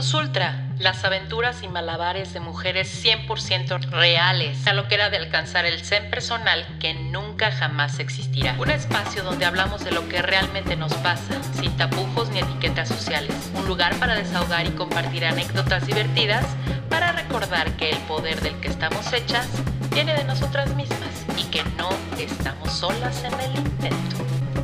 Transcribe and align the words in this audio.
Ultra, 0.00 0.66
las 0.78 1.04
aventuras 1.04 1.62
y 1.62 1.68
malabares 1.68 2.32
de 2.32 2.40
mujeres 2.40 3.04
100% 3.04 3.90
reales, 3.90 4.66
a 4.66 4.72
lo 4.72 4.88
que 4.88 4.94
era 4.94 5.10
de 5.10 5.18
alcanzar 5.18 5.66
el 5.66 5.84
zen 5.84 6.08
personal 6.08 6.66
que 6.80 6.94
nunca 6.94 7.52
jamás 7.52 7.98
existirá. 7.98 8.56
Un 8.58 8.70
espacio 8.70 9.22
donde 9.22 9.44
hablamos 9.44 9.84
de 9.84 9.90
lo 9.90 10.08
que 10.08 10.22
realmente 10.22 10.74
nos 10.74 10.94
pasa, 10.94 11.34
sin 11.52 11.76
tapujos 11.76 12.30
ni 12.30 12.38
etiquetas 12.38 12.88
sociales. 12.88 13.34
Un 13.54 13.66
lugar 13.66 13.94
para 13.96 14.14
desahogar 14.14 14.66
y 14.66 14.70
compartir 14.70 15.26
anécdotas 15.26 15.86
divertidas, 15.86 16.46
para 16.88 17.12
recordar 17.12 17.70
que 17.76 17.90
el 17.90 17.98
poder 17.98 18.40
del 18.40 18.58
que 18.60 18.68
estamos 18.68 19.12
hechas 19.12 19.48
viene 19.92 20.14
de 20.14 20.24
nosotras 20.24 20.74
mismas 20.74 21.26
y 21.36 21.44
que 21.50 21.62
no 21.76 21.90
estamos 22.18 22.72
solas 22.72 23.22
en 23.22 23.38
el 23.38 23.54
intento. 23.54 24.16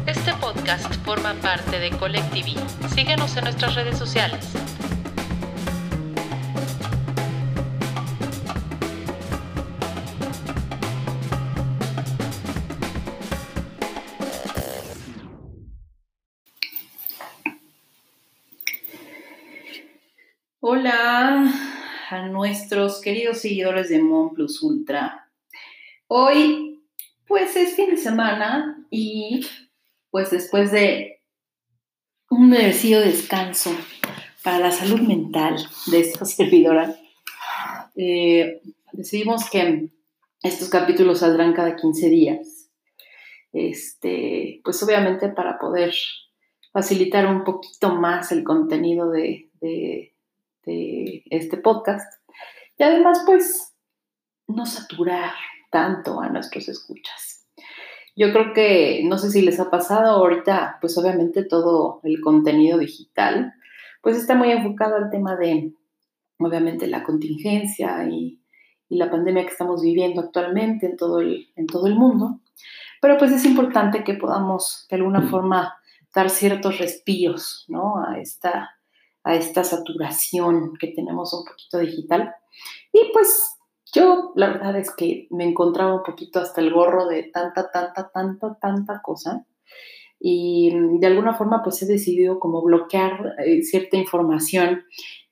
Este 0.06 0.32
podcast 0.34 0.90
forma 1.04 1.34
parte 1.34 1.78
de 1.78 1.90
Colectivi. 1.90 2.56
Síguenos 2.94 3.36
en 3.36 3.44
nuestras 3.44 3.74
redes 3.74 3.98
sociales. 3.98 4.56
Hola 20.78 21.50
a 22.10 22.28
nuestros 22.28 23.00
queridos 23.00 23.38
seguidores 23.38 23.88
de 23.88 23.98
Mon 23.98 24.34
Plus 24.34 24.62
Ultra. 24.62 25.30
Hoy, 26.06 26.82
pues 27.26 27.56
es 27.56 27.74
fin 27.76 27.88
de 27.88 27.96
semana 27.96 28.86
y 28.90 29.40
pues 30.10 30.30
después 30.30 30.70
de 30.72 31.22
un 32.28 32.50
merecido 32.50 33.00
descanso 33.00 33.70
para 34.44 34.58
la 34.58 34.70
salud 34.70 35.00
mental 35.00 35.56
de 35.86 36.00
esta 36.00 36.24
servidora, 36.26 36.94
eh, 37.96 38.60
decidimos 38.92 39.48
que 39.48 39.88
estos 40.42 40.68
capítulos 40.68 41.20
saldrán 41.20 41.54
cada 41.54 41.74
15 41.74 42.10
días. 42.10 42.68
Este, 43.50 44.60
pues 44.62 44.82
obviamente 44.82 45.30
para 45.30 45.58
poder 45.58 45.94
facilitar 46.70 47.26
un 47.26 47.44
poquito 47.44 47.94
más 47.94 48.30
el 48.30 48.44
contenido 48.44 49.10
de 49.10 49.46
este, 50.66 51.22
este, 51.30 51.56
podcast. 51.56 52.12
Y 52.78 52.82
además, 52.82 53.22
pues, 53.24 53.74
no 54.48 54.66
saturar 54.66 55.32
tanto 55.70 56.20
a 56.20 56.28
nuestros 56.28 56.68
escuchas. 56.68 57.46
Yo 58.16 58.32
creo 58.32 58.52
que, 58.52 59.02
no 59.04 59.18
sé 59.18 59.30
si 59.30 59.42
les 59.42 59.60
ha 59.60 59.70
pasado 59.70 60.16
ahorita, 60.16 60.78
pues 60.80 60.96
obviamente 60.98 61.44
todo 61.44 62.00
el 62.02 62.20
contenido 62.20 62.78
digital, 62.78 63.54
pues 64.02 64.16
está 64.16 64.34
muy 64.34 64.50
enfocado 64.50 64.96
al 64.96 65.10
tema 65.10 65.36
de, 65.36 65.72
obviamente, 66.38 66.86
la 66.86 67.02
contingencia 67.02 68.04
y, 68.08 68.40
y 68.88 68.96
la 68.96 69.10
pandemia 69.10 69.44
que 69.44 69.52
estamos 69.52 69.82
viviendo 69.82 70.20
actualmente 70.20 70.86
en 70.86 70.96
todo, 70.96 71.20
el, 71.20 71.48
en 71.56 71.66
todo 71.66 71.86
el 71.86 71.94
mundo. 71.94 72.40
Pero 73.02 73.18
pues 73.18 73.32
es 73.32 73.44
importante 73.44 74.02
que 74.02 74.14
podamos 74.14 74.86
de 74.88 74.96
alguna 74.96 75.28
forma 75.28 75.76
dar 76.14 76.30
ciertos 76.30 76.78
respiros, 76.78 77.66
¿no? 77.68 78.02
A 78.02 78.18
esta 78.18 78.75
a 79.26 79.34
esta 79.34 79.64
saturación 79.64 80.74
que 80.78 80.86
tenemos 80.86 81.34
un 81.34 81.44
poquito 81.44 81.80
digital. 81.80 82.32
Y 82.92 83.10
pues 83.12 83.56
yo 83.92 84.32
la 84.36 84.48
verdad 84.48 84.76
es 84.76 84.94
que 84.94 85.26
me 85.30 85.44
encontraba 85.44 85.96
un 85.96 86.04
poquito 86.04 86.38
hasta 86.38 86.60
el 86.60 86.72
gorro 86.72 87.08
de 87.08 87.24
tanta, 87.24 87.68
tanta, 87.72 88.08
tanta, 88.14 88.56
tanta 88.60 89.02
cosa. 89.02 89.44
Y 90.20 90.72
de 91.00 91.06
alguna 91.08 91.34
forma 91.34 91.60
pues 91.64 91.82
he 91.82 91.86
decidido 91.86 92.38
como 92.38 92.62
bloquear 92.62 93.34
eh, 93.44 93.62
cierta 93.62 93.96
información 93.96 94.84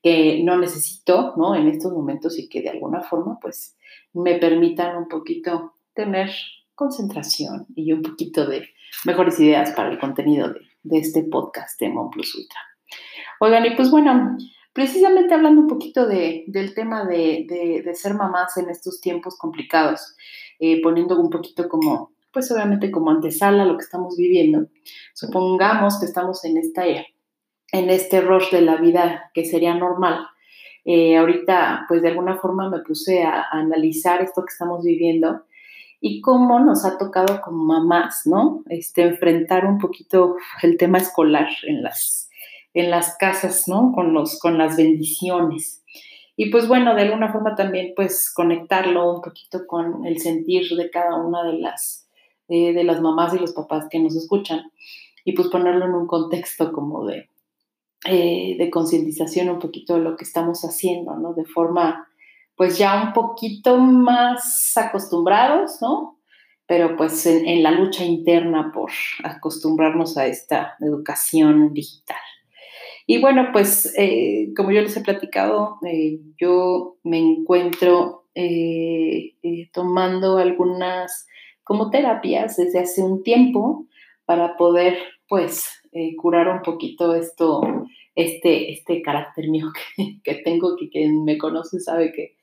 que 0.03 0.43
no 0.43 0.57
necesito, 0.57 1.33
¿no? 1.37 1.55
En 1.55 1.69
estos 1.69 1.93
momentos 1.93 2.37
y 2.37 2.49
que 2.49 2.61
de 2.61 2.71
alguna 2.71 3.01
forma 3.01 3.39
pues 3.41 3.77
me 4.13 4.37
permitan 4.39 4.97
un 4.97 5.07
poquito 5.07 5.73
tener 5.93 6.31
concentración 6.75 7.65
y 7.73 7.93
un 7.93 8.01
poquito 8.01 8.45
de 8.45 8.67
mejores 9.05 9.39
ideas 9.39 9.71
para 9.71 9.89
el 9.89 9.99
contenido 9.99 10.49
de, 10.49 10.59
de 10.83 10.97
este 10.97 11.23
podcast 11.23 11.79
de 11.79 11.89
Mon 11.89 12.09
Plus 12.09 12.35
Ultra. 12.35 12.74
Oigan, 13.45 13.63
y 13.63 13.75
pues 13.75 13.91
bueno, 13.91 14.37
precisamente 14.73 15.35
hablando 15.35 15.61
un 15.61 15.67
poquito 15.67 16.07
del 16.07 16.73
tema 16.73 17.05
de, 17.05 17.85
ser 17.93 18.15
mamás 18.15 18.57
en 18.57 18.71
estos 18.71 18.99
tiempos 18.99 19.37
complicados, 19.37 20.15
eh, 20.57 20.81
poniendo 20.81 21.19
un 21.19 21.29
poquito 21.29 21.69
como, 21.69 22.13
pues 22.33 22.51
obviamente 22.51 22.89
como 22.89 23.11
antesala 23.11 23.65
lo 23.65 23.77
que 23.77 23.83
estamos 23.83 24.17
viviendo, 24.17 24.65
supongamos 25.13 25.99
que 25.99 26.07
estamos 26.07 26.43
en, 26.43 26.57
esta, 26.57 26.87
en 26.87 27.89
este 27.91 28.19
rush 28.19 28.49
de 28.49 28.61
la 28.61 28.77
vida 28.77 29.29
que 29.35 29.45
sería 29.45 29.75
normal. 29.75 30.25
Eh, 30.83 31.15
ahorita, 31.15 31.85
pues 31.87 32.01
de 32.01 32.07
alguna 32.07 32.37
forma 32.37 32.67
me 32.71 32.79
puse 32.79 33.21
a, 33.21 33.41
a 33.41 33.59
analizar 33.59 34.23
esto 34.23 34.41
que 34.41 34.53
estamos 34.53 34.83
viviendo 34.83 35.43
y 36.01 36.19
cómo 36.21 36.59
nos 36.59 36.83
ha 36.83 36.97
tocado 36.97 37.41
como 37.41 37.63
mamás, 37.63 38.23
¿no? 38.25 38.63
Este, 38.69 39.03
enfrentar 39.03 39.67
un 39.67 39.77
poquito 39.77 40.35
el 40.63 40.77
tema 40.77 40.97
escolar 40.97 41.49
en 41.67 41.83
las, 41.83 42.24
en 42.75 42.91
las 42.91 43.17
casas, 43.17 43.67
¿no? 43.67 43.93
Con, 43.93 44.13
los, 44.13 44.37
con 44.37 44.57
las 44.57 44.75
bendiciones. 44.75 45.81
Y 46.35 46.51
pues 46.51 46.67
bueno, 46.67 46.93
de 46.93 47.03
alguna 47.03 47.31
forma 47.31 47.55
también 47.55 47.93
pues 47.95 48.31
conectarlo 48.31 49.15
un 49.15 49.21
poquito 49.21 49.65
con 49.65 50.05
el 50.05 50.19
sentir 50.19 50.67
de 50.75 50.89
cada 50.89 51.15
una 51.15 51.43
de 51.43 51.53
las, 51.53 52.09
eh, 52.49 52.73
de 52.73 52.83
las 52.83 53.01
mamás 53.01 53.33
y 53.33 53.39
los 53.39 53.53
papás 53.53 53.87
que 53.89 53.99
nos 53.99 54.15
escuchan 54.15 54.71
y 55.23 55.33
pues 55.33 55.47
ponerlo 55.47 55.85
en 55.85 55.93
un 55.93 56.05
contexto 56.05 56.73
como 56.73 57.05
de, 57.05 57.29
eh, 58.05 58.57
de 58.57 58.69
concientización 58.69 59.49
un 59.49 59.59
poquito 59.59 59.95
de 59.95 60.01
lo 60.01 60.17
que 60.17 60.25
estamos 60.25 60.63
haciendo, 60.63 61.15
¿no? 61.15 61.33
De 61.33 61.45
forma 61.45 62.09
pues 62.57 62.77
ya 62.77 63.03
un 63.03 63.13
poquito 63.13 63.77
más 63.77 64.73
acostumbrados, 64.75 65.81
¿no? 65.81 66.19
Pero 66.67 66.97
pues 66.97 67.25
en, 67.25 67.47
en 67.47 67.63
la 67.63 67.71
lucha 67.71 68.03
interna 68.03 68.71
por 68.73 68.91
acostumbrarnos 69.23 70.17
a 70.17 70.25
esta 70.27 70.75
educación 70.81 71.73
digital. 71.73 72.17
Y 73.07 73.21
bueno, 73.21 73.49
pues 73.53 73.93
eh, 73.97 74.51
como 74.55 74.71
yo 74.71 74.81
les 74.81 74.97
he 74.97 75.01
platicado, 75.01 75.77
eh, 75.85 76.19
yo 76.39 76.97
me 77.03 77.19
encuentro 77.19 78.25
eh, 78.33 79.35
tomando 79.71 80.37
algunas 80.37 81.27
como 81.63 81.91
terapias 81.91 82.57
desde 82.57 82.79
hace 82.79 83.03
un 83.03 83.23
tiempo 83.23 83.85
para 84.25 84.57
poder 84.57 84.97
pues 85.27 85.69
curar 86.17 86.49
un 86.49 86.61
poquito 86.61 87.15
esto, 87.15 87.61
este, 88.15 88.71
este 88.71 89.01
carácter 89.01 89.47
mío 89.47 89.67
que, 89.95 90.19
que 90.23 90.35
tengo, 90.43 90.75
que 90.75 90.89
quien 90.89 91.23
me 91.23 91.37
conoce 91.37 91.79
sabe 91.79 92.11
que, 92.11 92.35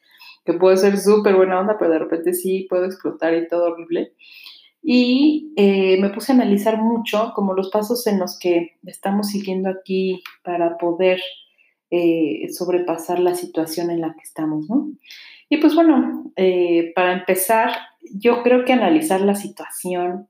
que 0.45 0.55
puedo 0.55 0.77
ser 0.77 0.99
súper 0.99 1.37
buena 1.37 1.61
onda, 1.61 1.77
pero 1.79 1.91
de 1.93 1.99
repente 1.99 2.33
sí 2.33 2.67
puedo 2.69 2.87
explotar 2.87 3.35
y 3.35 3.47
todo 3.49 3.73
horrible. 3.73 4.13
Y 4.83 5.53
eh, 5.57 5.97
me 6.01 6.11
puse 6.11 6.33
a 6.33 6.35
analizar 6.35 6.79
mucho 6.83 7.33
como 7.35 7.55
los 7.55 7.71
pasos 7.71 8.07
en 8.07 8.19
los 8.19 8.39
que 8.39 8.79
estamos 8.85 9.29
siguiendo 9.29 9.71
aquí 9.71 10.23
para 10.43 10.77
poder 10.77 11.21
eh, 11.91 12.49
sobrepasar 12.53 13.21
la 13.21 13.35
situación 13.35 13.91
en 13.91 14.01
la 14.01 14.15
que 14.15 14.23
estamos, 14.23 14.69
¿no? 14.69 14.91
Y 15.49 15.59
pues 15.59 15.75
bueno, 15.75 16.33
eh, 16.35 16.93
para 16.95 17.13
empezar, 17.13 17.73
yo 18.15 18.43
creo 18.43 18.65
que 18.65 18.73
analizar 18.73 19.21
la 19.21 19.35
situación 19.35 20.29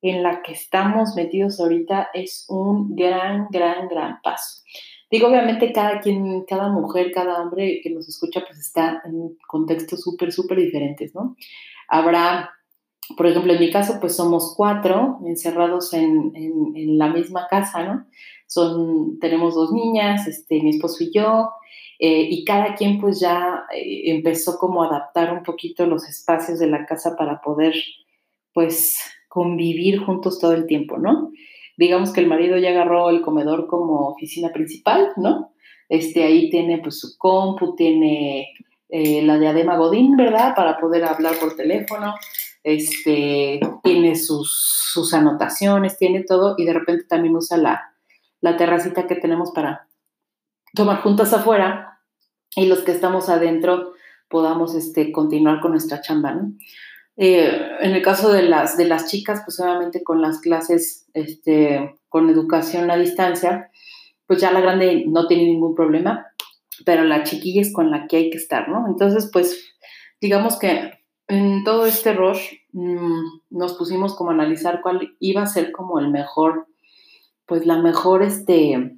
en 0.00 0.22
la 0.22 0.42
que 0.42 0.52
estamos 0.52 1.14
metidos 1.14 1.60
ahorita 1.60 2.08
es 2.14 2.46
un 2.48 2.96
gran, 2.96 3.48
gran, 3.50 3.88
gran 3.88 4.20
paso. 4.22 4.62
Digo, 5.10 5.28
obviamente 5.28 5.72
cada 5.72 6.00
quien, 6.00 6.44
cada 6.44 6.70
mujer, 6.70 7.12
cada 7.12 7.40
hombre 7.42 7.80
que 7.82 7.90
nos 7.90 8.08
escucha, 8.08 8.42
pues 8.46 8.58
está 8.58 9.02
en 9.04 9.36
contextos 9.46 10.00
súper, 10.00 10.32
súper 10.32 10.58
diferentes, 10.58 11.14
¿no? 11.14 11.36
Habrá 11.88 12.50
por 13.16 13.26
ejemplo, 13.26 13.52
en 13.52 13.60
mi 13.60 13.70
caso, 13.70 13.98
pues 14.00 14.16
somos 14.16 14.54
cuatro 14.56 15.18
encerrados 15.26 15.92
en, 15.92 16.32
la 16.98 17.08
misma 17.08 17.46
casa, 17.48 17.82
¿no? 17.84 18.06
Son, 18.46 19.18
tenemos 19.18 19.54
dos 19.54 19.72
niñas, 19.72 20.26
este, 20.26 20.62
mi 20.62 20.70
esposo 20.70 21.02
y 21.04 21.12
yo, 21.12 21.50
eh, 21.98 22.26
y 22.30 22.44
cada 22.44 22.74
quien 22.74 23.00
pues 23.00 23.20
ya 23.20 23.64
eh, 23.74 24.10
empezó 24.10 24.58
como 24.58 24.82
a 24.82 24.88
adaptar 24.88 25.32
un 25.32 25.42
poquito 25.42 25.86
los 25.86 26.08
espacios 26.08 26.58
de 26.58 26.66
la 26.66 26.86
casa 26.86 27.16
para 27.16 27.40
poder 27.40 27.74
pues 28.52 28.98
convivir 29.28 30.00
juntos 30.00 30.38
todo 30.38 30.52
el 30.52 30.66
tiempo, 30.66 30.98
¿no? 30.98 31.30
Digamos 31.76 32.12
que 32.12 32.20
el 32.20 32.28
marido 32.28 32.56
ya 32.58 32.70
agarró 32.70 33.10
el 33.10 33.22
comedor 33.22 33.66
como 33.66 34.08
oficina 34.08 34.50
principal, 34.52 35.12
¿no? 35.16 35.52
Este, 35.88 36.22
ahí 36.24 36.50
tiene 36.50 36.78
pues 36.78 36.98
su 37.00 37.18
compu, 37.18 37.74
tiene 37.74 38.48
eh, 38.88 39.22
la 39.22 39.38
diadema 39.38 39.76
Godín, 39.76 40.16
¿verdad? 40.16 40.54
Para 40.54 40.78
poder 40.78 41.04
hablar 41.04 41.34
por 41.40 41.56
teléfono 41.56 42.14
este, 42.64 43.60
tiene 43.82 44.16
sus, 44.16 44.52
sus, 44.92 45.14
anotaciones, 45.14 45.98
tiene 45.98 46.24
todo 46.24 46.54
y 46.56 46.64
de 46.64 46.72
repente 46.72 47.04
también 47.04 47.36
usa 47.36 47.58
la, 47.58 47.94
la 48.40 48.56
terracita 48.56 49.06
que 49.06 49.16
tenemos 49.16 49.52
para 49.52 49.86
tomar 50.74 51.02
juntas 51.02 51.32
afuera 51.32 52.00
y 52.56 52.66
los 52.66 52.80
que 52.80 52.92
estamos 52.92 53.28
adentro 53.28 53.92
podamos 54.28 54.74
este, 54.74 55.12
continuar 55.12 55.60
con 55.60 55.72
nuestra 55.72 56.00
chamba, 56.00 56.34
¿no? 56.34 56.52
Eh, 57.16 57.68
en 57.80 57.92
el 57.94 58.02
caso 58.02 58.32
de 58.32 58.42
las, 58.42 58.76
de 58.76 58.86
las 58.86 59.08
chicas, 59.08 59.42
pues 59.44 59.60
obviamente 59.60 60.02
con 60.02 60.20
las 60.20 60.40
clases 60.40 61.06
este, 61.14 61.94
con 62.08 62.28
educación 62.28 62.90
a 62.90 62.96
distancia, 62.96 63.70
pues 64.26 64.40
ya 64.40 64.50
la 64.50 64.60
grande 64.60 65.04
no 65.06 65.26
tiene 65.26 65.44
ningún 65.44 65.74
problema. 65.74 66.26
pero 66.84 67.04
la 67.04 67.22
chiquilla 67.22 67.60
es 67.60 67.72
con 67.72 67.92
la 67.92 68.08
que 68.08 68.16
hay 68.16 68.30
que 68.30 68.38
estar, 68.38 68.68
¿no? 68.68 68.88
Entonces, 68.88 69.30
pues, 69.32 69.76
digamos 70.20 70.58
que 70.58 71.03
en 71.28 71.64
todo 71.64 71.86
este 71.86 72.12
rush 72.12 72.52
mm, 72.72 73.22
nos 73.50 73.74
pusimos 73.74 74.14
como 74.14 74.30
a 74.30 74.34
analizar 74.34 74.80
cuál 74.82 75.16
iba 75.20 75.42
a 75.42 75.46
ser 75.46 75.72
como 75.72 75.98
el 75.98 76.10
mejor, 76.10 76.66
pues 77.46 77.66
la 77.66 77.80
mejor 77.80 78.22
este, 78.22 78.96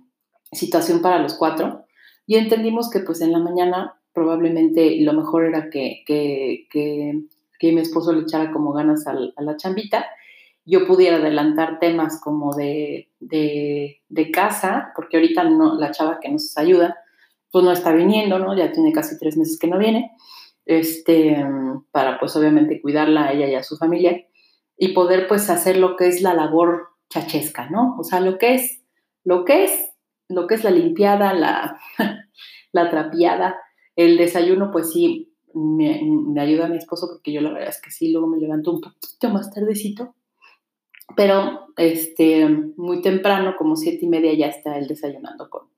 situación 0.52 1.02
para 1.02 1.20
los 1.20 1.34
cuatro. 1.34 1.84
Y 2.26 2.36
entendimos 2.36 2.90
que 2.90 3.00
pues 3.00 3.20
en 3.20 3.32
la 3.32 3.38
mañana 3.38 3.94
probablemente 4.12 5.00
lo 5.02 5.12
mejor 5.12 5.44
era 5.44 5.70
que, 5.70 6.02
que, 6.06 6.66
que, 6.70 7.72
mi 7.72 7.80
esposo 7.80 8.12
le 8.12 8.22
echara 8.22 8.52
como 8.52 8.72
ganas 8.72 9.06
a 9.06 9.14
la 9.14 9.56
chambita 9.56 10.06
yo 10.66 10.84
pudiera 10.84 11.16
adelantar 11.16 11.78
temas 11.78 12.20
como 12.20 12.54
de, 12.54 13.08
de, 13.20 14.02
de, 14.08 14.30
casa, 14.32 14.92
porque 14.96 15.16
ahorita 15.16 15.44
no, 15.44 15.76
la 15.76 15.92
chava 15.92 16.18
que 16.20 16.28
nos 16.28 16.58
ayuda, 16.58 16.98
pues 17.52 17.64
no 17.64 17.70
está 17.70 17.92
viniendo, 17.92 18.40
¿no? 18.40 18.54
Ya 18.56 18.72
tiene 18.72 18.92
casi 18.92 19.16
tres 19.16 19.36
meses 19.36 19.58
que 19.60 19.68
no 19.68 19.78
viene, 19.78 20.10
este, 20.66 21.44
para 21.92 22.20
pues 22.20 22.36
obviamente 22.36 22.80
cuidarla 22.82 23.26
a 23.26 23.32
ella 23.32 23.48
y 23.48 23.54
a 23.54 23.62
su 23.62 23.76
familia 23.76 24.26
y 24.76 24.88
poder 24.88 25.26
pues 25.26 25.48
hacer 25.48 25.78
lo 25.78 25.96
que 25.96 26.08
es 26.08 26.20
la 26.20 26.34
labor 26.34 26.88
chachesca, 27.08 27.70
¿no? 27.70 27.96
O 27.98 28.04
sea, 28.04 28.20
lo 28.20 28.36
que 28.36 28.54
es, 28.54 28.82
lo 29.24 29.44
que 29.44 29.64
es, 29.64 29.72
lo 30.28 30.46
que 30.46 30.56
es 30.56 30.64
la 30.64 30.70
limpiada, 30.70 31.32
la, 31.32 31.78
la 32.72 32.90
trapeada, 32.90 33.56
el 33.94 34.18
desayuno, 34.18 34.70
pues 34.70 34.92
sí, 34.92 35.32
me, 35.54 36.38
ayuda 36.38 36.68
mi 36.68 36.76
esposo 36.76 37.08
porque 37.08 37.32
yo 37.32 37.40
la 37.40 37.52
verdad 37.52 37.70
es 37.70 37.80
que 37.80 37.90
sí, 37.90 38.12
luego 38.12 38.26
me 38.26 38.38
levanto 38.38 38.72
un 38.72 38.80
poquito 38.82 39.30
más 39.30 39.50
tardecito 39.50 40.14
pero 41.14 41.68
este, 41.76 42.48
muy 42.48 43.00
temprano, 43.00 43.54
como 43.56 43.76
siete 43.76 44.04
y 44.04 44.08
media, 44.08 44.34
ya 44.34 44.46
está 44.46 44.76
él 44.76 44.88
desayunando 44.88 45.48
con, 45.48 45.68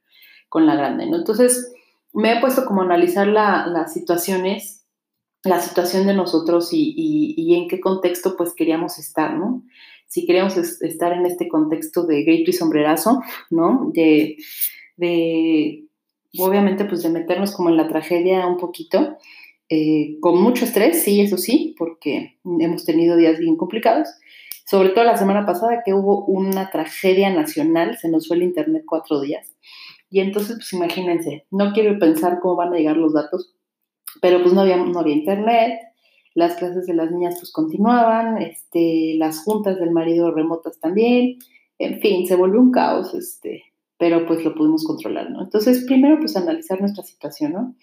con 0.49 0.67
la 0.67 0.75
grande, 0.75 1.07
¿no? 1.07 1.17
Entonces, 1.17 1.73
me 2.13 2.33
he 2.33 2.41
puesto 2.41 2.65
como 2.65 2.83
a 2.83 2.85
analizar 2.85 3.27
las 3.27 3.93
situaciones, 3.93 4.87
la 5.45 5.61
situación 5.61 6.07
de 6.07 6.15
nosotros 6.15 6.73
y, 6.73 6.95
y, 7.37 7.55
en 7.55 7.69
qué 7.69 7.81
contexto 7.81 8.37
pues 8.37 8.55
queríamos 8.55 8.99
estar, 8.99 9.35
¿no? 9.35 9.65
Si 10.07 10.27
queríamos 10.27 10.57
estar 10.57 11.13
en 11.13 11.27
este 11.27 11.49
contexto 11.49 12.07
de 12.07 12.25
grito 12.25 12.51
y 12.51 12.55
sombrerazo, 12.55 13.23
¿no? 13.51 13.91
De, 13.93 14.37
de, 14.97 15.85
obviamente, 16.39 16.85
pues 16.85 17.03
de 17.03 17.11
meternos 17.11 17.53
como 17.53 17.69
en 17.69 17.77
la 17.77 17.89
tragedia 17.89 18.47
un 18.47 18.57
poquito, 18.57 19.17
eh, 19.69 20.17
con 20.21 20.41
mucho 20.43 20.65
estrés, 20.65 21.03
sí, 21.03 21.21
eso 21.21 21.37
sí, 21.37 21.75
porque 21.79 22.39
hemos 22.59 22.85
tenido 22.85 23.17
días 23.17 23.39
bien 23.39 23.57
complicados, 23.57 24.09
sobre 24.65 24.91
todo 24.91 25.05
la 25.05 25.17
semana 25.17 25.47
pasada 25.47 25.83
que 25.85 25.95
hubo 25.95 26.25
una 26.27 26.71
tragedia 26.71 27.31
nacional, 27.31 27.99
se 27.99 28.09
nos 28.09 28.29
fue 28.29 28.37
el 28.37 28.43
internet 28.43 28.85
cuatro 28.87 29.21
días. 29.21 29.47
Y 30.11 30.21
entonces, 30.21 30.57
pues 30.57 30.73
imagínense, 30.73 31.47
no 31.51 31.73
quiero 31.73 31.99
pensar 31.99 32.41
cómo 32.41 32.57
van 32.57 32.73
a 32.73 32.77
llegar 32.77 32.97
los 32.97 33.13
datos, 33.13 33.55
pero 34.21 34.41
pues 34.43 34.55
no 34.55 34.63
había, 34.63 34.77
no 34.77 34.99
había 34.99 35.15
internet, 35.15 35.81
las 36.35 36.57
clases 36.57 36.87
de 36.87 36.95
las 36.95 37.11
niñas 37.11 37.37
pues 37.39 37.53
continuaban, 37.53 38.41
este, 38.41 39.15
las 39.17 39.43
juntas 39.43 39.79
del 39.79 39.91
marido 39.91 40.31
remotas 40.31 40.79
también, 40.81 41.39
en 41.79 42.01
fin, 42.01 42.27
se 42.27 42.37
volvió 42.37 42.61
un 42.61 42.71
caos, 42.71 43.15
este, 43.15 43.65
pero 43.99 44.27
pues 44.27 44.45
lo 44.45 44.55
pudimos 44.55 44.85
controlar, 44.85 45.31
¿no? 45.31 45.43
Entonces, 45.43 45.85
primero 45.85 46.19
pues 46.19 46.37
analizar 46.37 46.81
nuestra 46.81 47.05
situación, 47.05 47.53
¿no? 47.53 47.75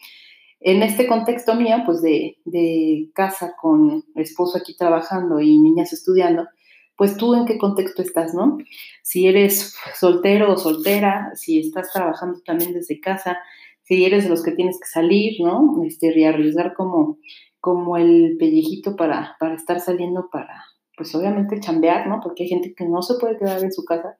En 0.61 0.81
este 0.81 1.05
contexto 1.05 1.53
mío, 1.55 1.77
pues 1.85 2.01
de, 2.01 2.37
de 2.45 3.09
casa 3.13 3.55
con 3.61 4.03
esposo 4.15 4.57
aquí 4.57 4.75
trabajando 4.75 5.39
y 5.39 5.59
niñas 5.59 5.93
estudiando, 5.93 6.47
pues 6.97 7.17
tú 7.17 7.35
en 7.35 7.45
qué 7.45 7.57
contexto 7.57 8.01
estás, 8.01 8.33
¿no? 8.33 8.57
Si 9.03 9.27
eres 9.27 9.75
soltero 9.99 10.53
o 10.53 10.57
soltera, 10.57 11.31
si 11.35 11.59
estás 11.59 11.91
trabajando 11.91 12.39
también 12.45 12.73
desde 12.73 12.99
casa, 12.99 13.37
si 13.83 14.05
eres 14.05 14.23
de 14.23 14.29
los 14.29 14.43
que 14.43 14.51
tienes 14.51 14.79
que 14.79 14.87
salir, 14.87 15.33
¿no? 15.41 15.81
Este, 15.85 16.17
y 16.17 16.23
arriesgar 16.23 16.73
como, 16.73 17.19
como 17.59 17.97
el 17.97 18.37
pellejito 18.39 18.95
para, 18.95 19.35
para 19.39 19.55
estar 19.55 19.79
saliendo 19.79 20.29
para, 20.31 20.63
pues 20.97 21.13
obviamente 21.15 21.59
chambear, 21.59 22.07
¿no? 22.07 22.19
Porque 22.21 22.43
hay 22.43 22.49
gente 22.49 22.73
que 22.73 22.85
no 22.85 23.01
se 23.01 23.15
puede 23.19 23.37
quedar 23.37 23.61
en 23.63 23.73
su 23.73 23.83
casa, 23.83 24.17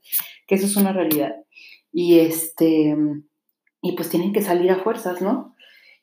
que 0.48 0.56
eso 0.56 0.66
es 0.66 0.76
una 0.76 0.94
realidad. 0.94 1.36
Y 1.92 2.20
este, 2.20 2.96
y 3.82 3.92
pues 3.96 4.10
tienen 4.10 4.34
que 4.34 4.42
salir 4.42 4.72
a 4.72 4.84
fuerzas, 4.84 5.22
¿no? 5.22 5.56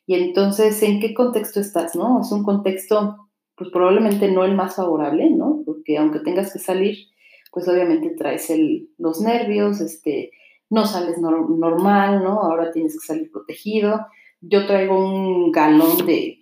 Y 0.05 0.15
entonces, 0.15 0.81
¿en 0.83 0.99
qué 0.99 1.13
contexto 1.13 1.59
estás, 1.59 1.95
no? 1.95 2.21
Es 2.21 2.31
un 2.31 2.43
contexto 2.43 3.29
pues 3.55 3.69
probablemente 3.71 4.31
no 4.31 4.43
el 4.45 4.55
más 4.55 4.75
favorable, 4.75 5.29
¿no? 5.29 5.62
Porque 5.83 5.97
aunque 5.97 6.19
tengas 6.19 6.53
que 6.53 6.59
salir, 6.59 7.09
pues 7.51 7.67
obviamente 7.67 8.11
traes 8.11 8.49
el, 8.49 8.89
los 8.97 9.19
nervios, 9.19 9.81
este, 9.81 10.31
no 10.69 10.85
sales 10.85 11.17
normal, 11.17 12.23
¿no? 12.23 12.39
Ahora 12.41 12.71
tienes 12.71 12.93
que 12.93 13.05
salir 13.05 13.29
protegido. 13.29 14.07
Yo 14.39 14.65
traigo 14.65 14.97
un 14.97 15.51
galón 15.51 16.05
de, 16.05 16.39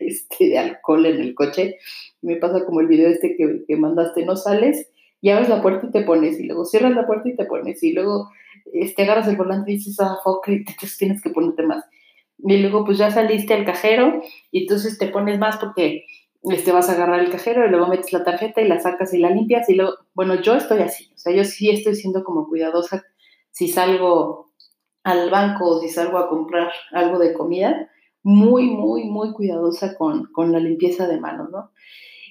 este, 0.00 0.48
de 0.48 0.58
alcohol 0.58 1.06
en 1.06 1.20
el 1.20 1.34
coche. 1.36 1.76
Me 2.22 2.36
pasa 2.36 2.64
como 2.64 2.80
el 2.80 2.88
video 2.88 3.08
este 3.08 3.36
que, 3.36 3.62
que 3.68 3.76
mandaste, 3.76 4.26
no 4.26 4.34
sales 4.34 4.90
y 5.20 5.30
abres 5.30 5.48
la 5.48 5.62
puerta 5.62 5.86
y 5.86 5.92
te 5.92 6.02
pones, 6.02 6.40
y 6.40 6.46
luego 6.46 6.64
cierras 6.64 6.96
la 6.96 7.06
puerta 7.06 7.28
y 7.28 7.36
te 7.36 7.44
pones, 7.44 7.80
y 7.84 7.92
luego 7.92 8.30
este, 8.72 9.04
agarras 9.04 9.28
el 9.28 9.36
volante 9.36 9.70
y 9.70 9.76
dices, 9.76 10.00
ah, 10.00 10.18
fuck, 10.24 10.48
entonces 10.48 10.96
tienes 10.98 11.22
que 11.22 11.30
ponerte 11.30 11.62
más 11.62 11.84
y 12.44 12.56
luego 12.58 12.84
pues 12.84 12.98
ya 12.98 13.10
saliste 13.10 13.54
al 13.54 13.64
cajero 13.64 14.22
y 14.50 14.62
entonces 14.62 14.98
te 14.98 15.08
pones 15.08 15.38
más 15.38 15.56
porque 15.58 16.06
este, 16.44 16.72
vas 16.72 16.88
a 16.88 16.92
agarrar 16.92 17.20
el 17.20 17.30
cajero 17.30 17.64
y 17.64 17.70
luego 17.70 17.86
metes 17.86 18.12
la 18.12 18.24
tarjeta 18.24 18.60
y 18.60 18.68
la 18.68 18.80
sacas 18.80 19.14
y 19.14 19.18
la 19.18 19.30
limpias 19.30 19.68
y 19.68 19.74
luego, 19.74 19.94
bueno, 20.14 20.40
yo 20.40 20.54
estoy 20.54 20.80
así, 20.80 21.12
o 21.14 21.18
sea, 21.18 21.32
yo 21.34 21.44
sí 21.44 21.70
estoy 21.70 21.94
siendo 21.94 22.24
como 22.24 22.48
cuidadosa 22.48 23.04
si 23.50 23.68
salgo 23.68 24.52
al 25.04 25.30
banco 25.30 25.68
o 25.68 25.80
si 25.80 25.88
salgo 25.88 26.18
a 26.18 26.28
comprar 26.28 26.72
algo 26.92 27.18
de 27.18 27.32
comida, 27.34 27.90
muy, 28.22 28.70
muy, 28.70 29.04
muy 29.04 29.32
cuidadosa 29.32 29.96
con, 29.96 30.26
con 30.32 30.52
la 30.52 30.60
limpieza 30.60 31.06
de 31.06 31.20
manos, 31.20 31.50
¿no? 31.50 31.70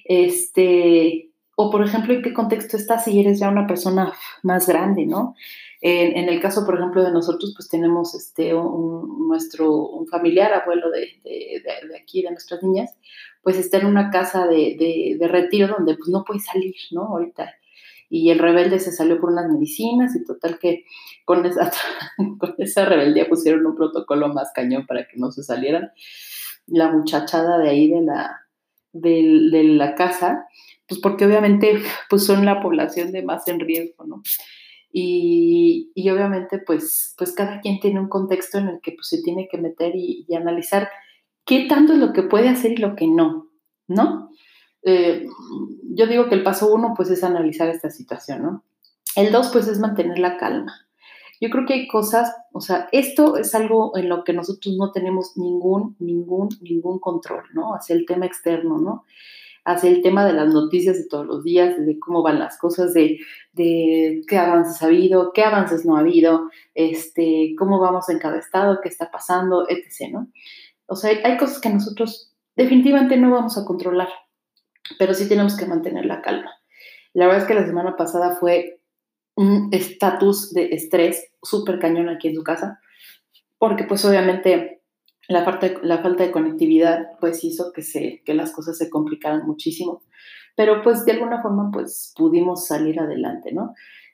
Este, 0.04 1.32
o 1.56 1.70
por 1.70 1.84
ejemplo, 1.84 2.14
¿en 2.14 2.22
qué 2.22 2.32
contexto 2.32 2.76
estás 2.76 3.04
si 3.04 3.20
eres 3.20 3.38
ya 3.38 3.48
una 3.48 3.66
persona 3.66 4.12
más 4.42 4.66
grande, 4.66 5.06
¿no? 5.06 5.34
En, 5.84 6.28
el 6.28 6.40
caso, 6.40 6.64
por 6.64 6.76
ejemplo, 6.76 7.02
de 7.02 7.10
nosotros, 7.10 7.54
pues 7.56 7.68
tenemos 7.68 8.14
este, 8.14 8.54
un, 8.54 9.26
nuestro, 9.26 9.72
un 9.88 10.06
familiar, 10.06 10.52
abuelo 10.54 10.88
de, 10.92 11.08
de, 11.24 11.96
aquí, 12.00 12.22
de 12.22 12.30
nuestras 12.30 12.62
niñas, 12.62 12.96
pues 13.42 13.58
está 13.58 13.78
en 13.78 13.86
una 13.86 14.10
casa 14.10 14.46
de, 14.46 15.18
retiro 15.28 15.74
donde 15.76 15.96
pues 15.96 16.08
no 16.08 16.24
puede 16.24 16.40
salir, 16.40 16.74
¿no? 16.90 17.02
Ahorita. 17.02 17.54
Y 18.08 18.30
el 18.30 18.38
rebelde 18.38 18.78
se 18.78 18.92
salió 18.92 19.18
por 19.18 19.30
unas 19.30 19.50
medicinas 19.50 20.14
y 20.14 20.24
total 20.24 20.58
que 20.58 20.84
con 21.24 21.46
esa, 21.46 21.70
con 22.38 22.54
esa 22.58 22.84
rebeldía 22.84 23.28
pusieron 23.28 23.66
un 23.66 23.74
protocolo 23.74 24.28
más 24.28 24.52
cañón 24.54 24.86
para 24.86 25.06
que 25.06 25.16
no 25.16 25.30
se 25.32 25.42
salieran. 25.42 25.92
La 26.66 26.90
muchachada 26.90 27.58
de 27.58 27.70
ahí 27.70 27.90
de 27.90 28.02
la, 28.02 28.40
de, 28.92 29.48
de 29.50 29.64
la 29.64 29.94
casa, 29.94 30.46
pues 30.86 31.00
porque 31.00 31.26
obviamente 31.26 31.82
pues 32.08 32.24
son 32.24 32.44
la 32.44 32.60
población 32.60 33.12
de 33.12 33.22
más 33.22 33.48
en 33.48 33.60
riesgo, 33.60 34.04
¿no? 34.04 34.22
Y, 34.94 35.90
obviamente, 36.10 36.58
pues, 36.58 37.14
pues 37.16 37.32
cada 37.32 37.60
quien 37.60 37.80
tiene 37.80 37.98
un 37.98 38.08
contexto 38.08 38.58
en 38.58 38.68
el 38.68 38.80
que 38.82 38.92
pues, 38.92 39.08
se 39.08 39.22
tiene 39.22 39.48
que 39.50 39.56
meter 39.56 39.92
y, 39.96 40.26
analizar 40.34 40.90
qué 41.44 41.66
tanto 41.68 41.92
es 41.92 41.98
lo 41.98 42.12
que 42.12 42.22
puede 42.22 42.48
hacer 42.48 42.72
y 42.72 42.76
lo 42.76 42.96
que 42.96 43.06
no, 43.06 43.48
¿no? 43.88 44.30
Eh, 44.82 45.26
yo 45.94 46.06
digo 46.06 46.28
que 46.28 46.34
el 46.34 46.42
paso 46.42 46.72
uno, 46.72 46.94
pues, 46.96 47.10
es 47.10 47.24
analizar 47.24 47.68
esta 47.68 47.90
situación, 47.90 48.42
¿no? 48.42 48.64
El 49.16 49.32
dos, 49.32 49.50
pues, 49.52 49.68
es 49.68 49.78
mantener 49.78 50.18
la 50.18 50.36
calma. 50.36 50.86
Yo 51.40 51.50
creo 51.50 51.66
que 51.66 51.74
hay 51.74 51.88
cosas, 51.88 52.32
o 52.52 52.60
sea, 52.60 52.88
esto 52.92 53.36
es 53.36 53.54
algo 53.54 53.96
en 53.96 54.08
lo 54.08 54.22
que 54.24 54.32
nosotros 54.32 54.76
no 54.76 54.92
tenemos 54.92 55.36
ningún, 55.36 55.96
ningún, 55.98 56.48
ningún 56.60 57.00
control, 57.00 57.44
¿no? 57.52 57.74
Hacia 57.74 57.96
el 57.96 58.06
tema 58.06 58.26
externo, 58.26 58.78
¿no? 58.78 59.04
hacia 59.64 59.90
el 59.90 60.02
tema 60.02 60.26
de 60.26 60.32
las 60.32 60.52
noticias 60.52 60.96
de 60.96 61.06
todos 61.06 61.26
los 61.26 61.44
días, 61.44 61.76
de 61.78 61.98
cómo 61.98 62.22
van 62.22 62.38
las 62.38 62.58
cosas, 62.58 62.94
de, 62.94 63.20
de 63.52 64.22
qué 64.26 64.36
avances 64.36 64.82
ha 64.82 64.86
habido, 64.86 65.32
qué 65.32 65.42
avances 65.44 65.84
no 65.84 65.96
ha 65.96 66.00
habido, 66.00 66.50
este, 66.74 67.54
cómo 67.56 67.78
vamos 67.78 68.08
en 68.08 68.18
cada 68.18 68.38
estado, 68.38 68.80
qué 68.82 68.88
está 68.88 69.10
pasando, 69.10 69.66
etc. 69.68 70.12
¿no? 70.12 70.28
O 70.92 70.96
sea, 70.96 71.10
hay 71.24 71.38
cosas 71.38 71.58
que 71.58 71.70
nosotros 71.70 72.34
definitivamente 72.54 73.16
no 73.16 73.30
vamos 73.30 73.56
a 73.56 73.64
controlar, 73.64 74.10
pero 74.98 75.14
sí 75.14 75.26
tenemos 75.26 75.56
que 75.56 75.64
mantener 75.64 76.04
la 76.04 76.20
calma. 76.20 76.52
La 77.14 77.24
verdad 77.26 77.42
es 77.42 77.48
que 77.48 77.54
la 77.54 77.64
semana 77.64 77.96
pasada 77.96 78.36
fue 78.36 78.78
un 79.34 79.70
estatus 79.72 80.52
de 80.52 80.74
estrés 80.74 81.32
súper 81.42 81.78
cañón 81.78 82.10
aquí 82.10 82.28
en 82.28 82.34
su 82.34 82.44
casa, 82.44 82.78
porque 83.56 83.84
pues 83.84 84.04
obviamente 84.04 84.82
la 85.28 85.44
falta, 85.46 85.70
de, 85.70 85.78
la 85.82 86.02
falta 86.02 86.24
de 86.24 86.30
conectividad 86.30 87.12
pues 87.20 87.42
hizo 87.42 87.72
que, 87.72 87.80
se, 87.80 88.20
que 88.26 88.34
las 88.34 88.52
cosas 88.52 88.76
se 88.76 88.90
complicaran 88.90 89.46
muchísimo, 89.46 90.02
pero 90.56 90.82
pues 90.82 91.06
de 91.06 91.12
alguna 91.12 91.40
forma 91.40 91.70
pues 91.72 92.12
pudimos 92.14 92.66
salir 92.66 93.00
adelante, 93.00 93.52
¿no? 93.52 93.72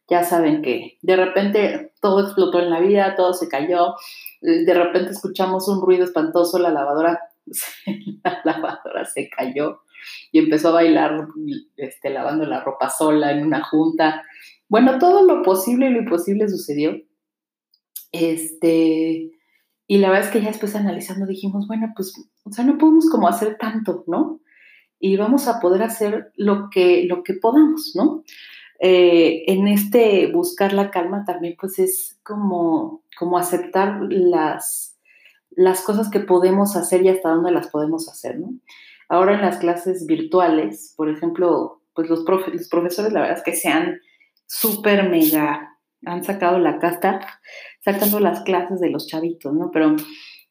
Ya 0.09 0.23
saben 0.23 0.63
que 0.63 0.97
de 1.03 1.17
repente 1.17 1.93
todo 2.01 2.21
explotó 2.21 2.61
en 2.61 2.71
la 2.71 2.79
vida, 2.79 3.17
todo 3.17 3.35
se 3.35 3.49
cayó, 3.49 3.97
de 4.41 4.75
repente 4.75 5.13
escuchamos 5.13 5.69
un 5.69 5.81
ruido 5.81 6.05
espantoso, 6.05 6.59
la 6.59 6.71
lavadora, 6.71 7.21
la 8.25 8.41
lavadora 8.45 9.05
se 9.05 9.29
cayó 9.29 9.81
y 10.33 10.39
empezó 10.39 10.69
a 10.69 10.73
bailar 10.73 11.29
este, 11.77 12.11
lavando 12.11 12.47
la 12.47 12.63
ropa 12.63 12.91
sola 12.91 13.33
en 13.33 13.45
una 13.45 13.65
junta. 13.65 14.23
Bueno, 14.69 14.99
todo 14.99 15.23
lo 15.23 15.43
posible 15.43 15.89
y 15.89 15.93
lo 15.93 16.01
imposible 16.01 16.49
sucedió. 16.49 16.97
Este, 18.13 19.31
y 19.87 19.99
la 19.99 20.11
verdad 20.11 20.27
es 20.27 20.33
que 20.33 20.41
ya 20.41 20.49
después 20.49 20.75
analizando 20.77 21.27
dijimos, 21.27 21.67
bueno, 21.67 21.93
pues, 21.97 22.13
o 22.45 22.53
sea, 22.53 22.65
no 22.65 22.79
podemos 22.79 23.09
como 23.11 23.29
hacer 23.29 23.57
tanto, 23.59 24.05
¿no? 24.07 24.41
Y 25.01 25.17
vamos 25.17 25.49
a 25.49 25.61
poder 25.61 25.83
hacer 25.83 26.33
lo 26.37 26.69
que, 26.71 27.05
lo 27.07 27.23
que 27.23 27.35
podamos, 27.35 27.93
¿no? 27.95 28.25
Eh, 28.81 29.45
en 29.49 29.67
este 29.67 30.31
buscar 30.33 30.73
la 30.73 30.91
calma 30.91 31.25
también 31.25 31.57
pues 31.59 31.81
es 31.81 32.21
como, 32.23 33.03
como 33.19 33.37
aceptar 33.37 33.99
las, 34.09 34.97
las 35.51 35.83
cosas 35.83 36.11
que 36.11 36.21
podemos 36.21 36.77
hacer 36.77 37.03
y 37.03 37.09
hasta 37.09 37.31
dónde 37.31 37.51
las 37.51 37.69
podemos 37.69 38.09
hacer, 38.09 38.39
¿no? 38.39 38.51
Ahora 39.09 39.35
en 39.35 39.41
las 39.41 39.57
clases 39.59 40.07
virtuales, 40.07 40.95
por 40.97 41.09
ejemplo, 41.09 41.83
pues 41.95 42.09
los, 42.09 42.25
los 42.25 42.69
profesores 42.69 43.13
la 43.13 43.21
verdad 43.21 43.39
es 43.39 43.43
que 43.43 43.55
se 43.55 43.69
han 43.69 44.01
súper 44.47 45.09
mega, 45.09 45.79
han 46.05 46.23
sacado 46.23 46.59
la 46.59 46.79
casta, 46.79 47.21
sacando 47.81 48.21
las 48.21 48.43
clases 48.43 48.81
de 48.81 48.91
los 48.91 49.09
chavitos, 49.09 49.53
¿no? 49.55 49.71
Pero 49.73 49.97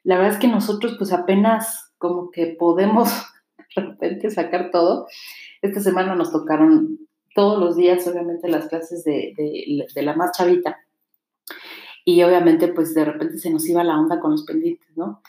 la 0.02 0.16
verdad 0.16 0.34
es 0.34 0.38
que 0.38 0.48
nosotros 0.48 0.96
pues 0.98 1.12
apenas 1.12 1.92
como 1.98 2.30
que 2.30 2.56
podemos 2.58 3.10
de 3.76 3.82
repente 3.82 4.30
sacar 4.30 4.70
todo. 4.70 5.06
Esta 5.62 5.80
semana 5.80 6.14
nos 6.14 6.32
tocaron 6.32 7.07
todos 7.38 7.60
los 7.60 7.76
días, 7.76 8.04
obviamente, 8.08 8.48
las 8.48 8.66
clases 8.66 9.04
de, 9.04 9.32
de, 9.94 10.02
la 10.02 10.16
más 10.16 10.36
chavita. 10.36 10.76
Y 12.04 12.20
obviamente, 12.24 12.66
pues 12.66 12.94
de 12.94 13.04
repente 13.04 13.38
se 13.38 13.48
nos 13.48 13.64
iba 13.68 13.84
la 13.84 13.96
onda 13.96 14.18
con 14.18 14.32
los 14.32 14.44
pendientes, 14.44 14.88
¿no? 14.96 15.22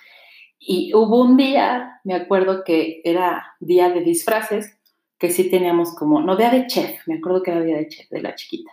Y 0.57 0.91
hubo 0.95 1.21
un 1.21 1.37
día, 1.37 2.01
me 2.03 2.15
acuerdo 2.15 2.63
que 2.63 3.01
era 3.03 3.53
día 3.59 3.91
de 3.91 4.01
disfraces, 4.01 4.75
que 5.19 5.29
sí 5.29 5.51
teníamos 5.51 5.93
como, 5.93 6.19
no 6.19 6.35
día 6.35 6.49
de 6.49 6.65
chef, 6.65 6.99
me 7.05 7.17
acuerdo 7.17 7.43
que 7.43 7.51
era 7.51 7.61
día 7.61 7.77
de 7.77 7.87
chef, 7.89 8.09
de 8.09 8.23
la 8.23 8.33
chiquita. 8.33 8.71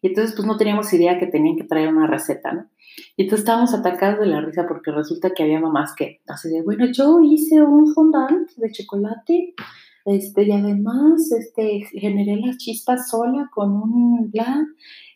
Y 0.00 0.06
entonces, 0.06 0.36
pues 0.36 0.46
no 0.46 0.56
teníamos 0.56 0.92
idea 0.92 1.18
que 1.18 1.26
tenían 1.26 1.56
que 1.56 1.64
traer 1.64 1.88
una 1.88 2.06
receta, 2.06 2.52
¿no? 2.52 2.70
Y 3.16 3.24
entonces 3.24 3.40
estábamos 3.40 3.74
atacados 3.74 4.20
de 4.20 4.26
la 4.26 4.42
risa 4.42 4.68
porque 4.68 4.92
resulta 4.92 5.30
que 5.30 5.42
había 5.42 5.58
mamás 5.58 5.92
que, 5.96 6.20
así 6.28 6.48
de, 6.50 6.62
bueno, 6.62 6.86
yo 6.92 7.18
hice 7.20 7.60
un 7.60 7.92
fondant 7.92 8.48
de 8.54 8.70
chocolate 8.70 9.54
este, 10.04 10.44
y 10.44 10.52
además 10.52 11.30
este, 11.32 11.80
generé 11.92 12.36
las 12.36 12.56
chispas 12.58 13.08
sola 13.08 13.50
con 13.52 13.72
un 13.72 14.30
bla, 14.30 14.66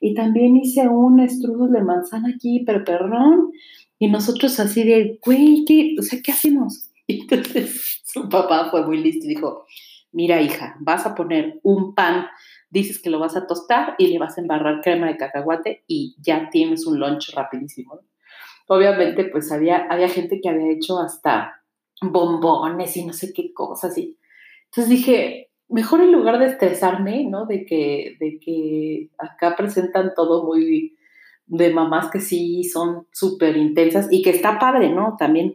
y 0.00 0.14
también 0.14 0.56
hice 0.56 0.88
un 0.88 1.20
estrudo 1.20 1.68
de 1.68 1.82
manzana 1.82 2.30
aquí, 2.34 2.62
pero 2.66 2.84
perrón, 2.84 3.52
y 3.98 4.08
nosotros 4.08 4.58
así 4.60 4.84
de, 4.84 5.18
güey, 5.24 5.64
¿qué? 5.66 5.94
O 5.98 6.02
sea, 6.02 6.20
¿qué 6.22 6.32
hacemos? 6.32 6.90
Entonces 7.08 8.02
su 8.04 8.28
papá 8.28 8.70
fue 8.70 8.86
muy 8.86 9.02
listo 9.02 9.26
y 9.26 9.30
dijo, 9.30 9.64
mira 10.12 10.40
hija, 10.40 10.76
vas 10.80 11.06
a 11.06 11.14
poner 11.14 11.60
un 11.62 11.94
pan, 11.94 12.26
dices 12.70 13.00
que 13.00 13.10
lo 13.10 13.18
vas 13.18 13.36
a 13.36 13.46
tostar 13.46 13.94
y 13.98 14.08
le 14.08 14.18
vas 14.18 14.38
a 14.38 14.40
embarrar 14.40 14.80
crema 14.82 15.06
de 15.06 15.16
cacahuate 15.16 15.84
y 15.86 16.16
ya 16.20 16.48
tienes 16.50 16.86
un 16.86 16.98
lunch 16.98 17.34
rapidísimo. 17.34 18.00
Obviamente, 18.66 19.24
pues 19.26 19.52
había, 19.52 19.86
había 19.90 20.08
gente 20.08 20.40
que 20.40 20.48
había 20.48 20.72
hecho 20.72 20.98
hasta 20.98 21.62
bombones 22.00 22.96
y 22.96 23.04
no 23.04 23.12
sé 23.12 23.32
qué 23.32 23.52
cosas 23.52 23.96
y 23.98 24.16
entonces 24.74 24.88
dije, 24.88 25.50
mejor 25.68 26.00
en 26.00 26.10
lugar 26.10 26.40
de 26.40 26.46
estresarme, 26.46 27.24
¿no? 27.24 27.46
De 27.46 27.64
que, 27.64 28.16
de 28.18 28.40
que 28.40 29.08
acá 29.18 29.54
presentan 29.54 30.14
todo 30.16 30.44
muy 30.44 30.96
de 31.46 31.72
mamás 31.72 32.10
que 32.10 32.18
sí 32.18 32.64
son 32.64 33.06
súper 33.12 33.56
intensas 33.56 34.08
y 34.10 34.20
que 34.20 34.30
está 34.30 34.58
padre, 34.58 34.90
¿no? 34.90 35.14
También, 35.16 35.54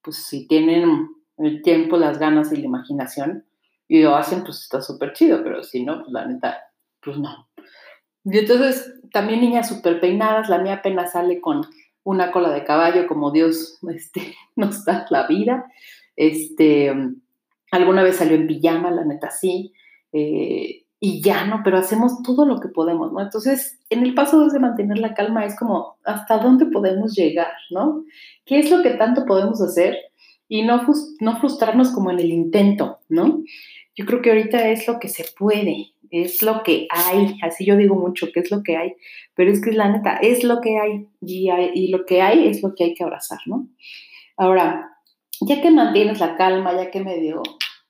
pues 0.00 0.18
si 0.18 0.46
tienen 0.46 1.08
el 1.38 1.60
tiempo, 1.62 1.96
las 1.96 2.20
ganas 2.20 2.52
y 2.52 2.56
la 2.58 2.66
imaginación 2.66 3.46
y 3.88 4.00
lo 4.00 4.14
hacen, 4.14 4.44
pues 4.44 4.60
está 4.60 4.80
súper 4.80 5.12
chido, 5.12 5.42
pero 5.42 5.64
si 5.64 5.84
no, 5.84 5.98
pues 6.02 6.12
la 6.12 6.26
neta, 6.26 6.60
pues 7.02 7.18
no. 7.18 7.48
Y 8.24 8.38
entonces, 8.38 8.94
también 9.10 9.40
niñas 9.40 9.68
súper 9.68 9.98
peinadas, 9.98 10.48
la 10.48 10.58
mía 10.58 10.74
apenas 10.74 11.10
sale 11.10 11.40
con 11.40 11.66
una 12.04 12.30
cola 12.30 12.50
de 12.50 12.62
caballo, 12.62 13.08
como 13.08 13.32
Dios 13.32 13.80
este, 13.92 14.36
nos 14.54 14.84
da 14.84 15.04
la 15.10 15.26
vida. 15.26 15.66
Este, 16.14 16.94
Alguna 17.72 18.04
vez 18.04 18.16
salió 18.16 18.36
en 18.36 18.46
pijama, 18.46 18.90
la 18.90 19.04
neta 19.04 19.30
sí, 19.30 19.72
eh, 20.12 20.84
y 21.00 21.20
ya 21.20 21.46
no, 21.46 21.62
pero 21.64 21.78
hacemos 21.78 22.22
todo 22.22 22.46
lo 22.46 22.60
que 22.60 22.68
podemos, 22.68 23.12
¿no? 23.12 23.20
Entonces, 23.20 23.80
en 23.90 24.04
el 24.04 24.14
paso 24.14 24.46
de 24.46 24.60
mantener 24.60 24.98
la 24.98 25.14
calma 25.14 25.44
es 25.44 25.58
como, 25.58 25.96
¿hasta 26.04 26.38
dónde 26.38 26.66
podemos 26.66 27.16
llegar, 27.16 27.52
¿no? 27.70 28.04
¿Qué 28.44 28.60
es 28.60 28.70
lo 28.70 28.82
que 28.82 28.90
tanto 28.90 29.24
podemos 29.24 29.60
hacer? 29.60 29.96
Y 30.48 30.62
no, 30.62 30.86
no 31.20 31.40
frustrarnos 31.40 31.90
como 31.90 32.12
en 32.12 32.20
el 32.20 32.30
intento, 32.30 33.00
¿no? 33.08 33.42
Yo 33.96 34.06
creo 34.06 34.22
que 34.22 34.30
ahorita 34.30 34.68
es 34.68 34.86
lo 34.86 35.00
que 35.00 35.08
se 35.08 35.24
puede, 35.36 35.94
es 36.10 36.42
lo 36.42 36.62
que 36.62 36.86
hay, 36.90 37.38
así 37.42 37.64
yo 37.64 37.76
digo 37.76 37.96
mucho 37.96 38.28
que 38.32 38.40
es 38.40 38.50
lo 38.50 38.62
que 38.62 38.76
hay, 38.76 38.92
pero 39.34 39.50
es 39.50 39.60
que 39.60 39.72
la 39.72 39.90
neta, 39.90 40.18
es 40.18 40.44
lo 40.44 40.60
que 40.60 40.78
hay 40.78 41.08
y, 41.20 41.48
hay, 41.48 41.70
y 41.74 41.88
lo 41.88 42.04
que 42.04 42.20
hay 42.20 42.46
es 42.46 42.62
lo 42.62 42.74
que 42.74 42.84
hay 42.84 42.94
que 42.94 43.02
abrazar, 43.02 43.40
¿no? 43.46 43.66
Ahora, 44.36 44.92
ya 45.46 45.60
que 45.60 45.70
mantienes 45.70 46.20
la 46.20 46.36
calma, 46.36 46.74
ya 46.74 46.90
que 46.90 47.00
medio 47.00 47.42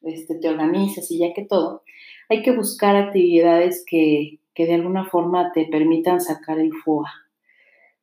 este, 0.03 0.37
te 0.37 0.49
organizas 0.49 1.11
y 1.11 1.19
ya 1.19 1.33
que 1.33 1.45
todo, 1.45 1.83
hay 2.29 2.43
que 2.43 2.53
buscar 2.53 2.97
actividades 2.97 3.85
que, 3.87 4.39
de 4.57 4.75
alguna 4.75 5.05
forma 5.07 5.53
te 5.53 5.65
permitan 5.67 6.21
sacar 6.21 6.59
el 6.59 6.73
FOA. 6.85 7.11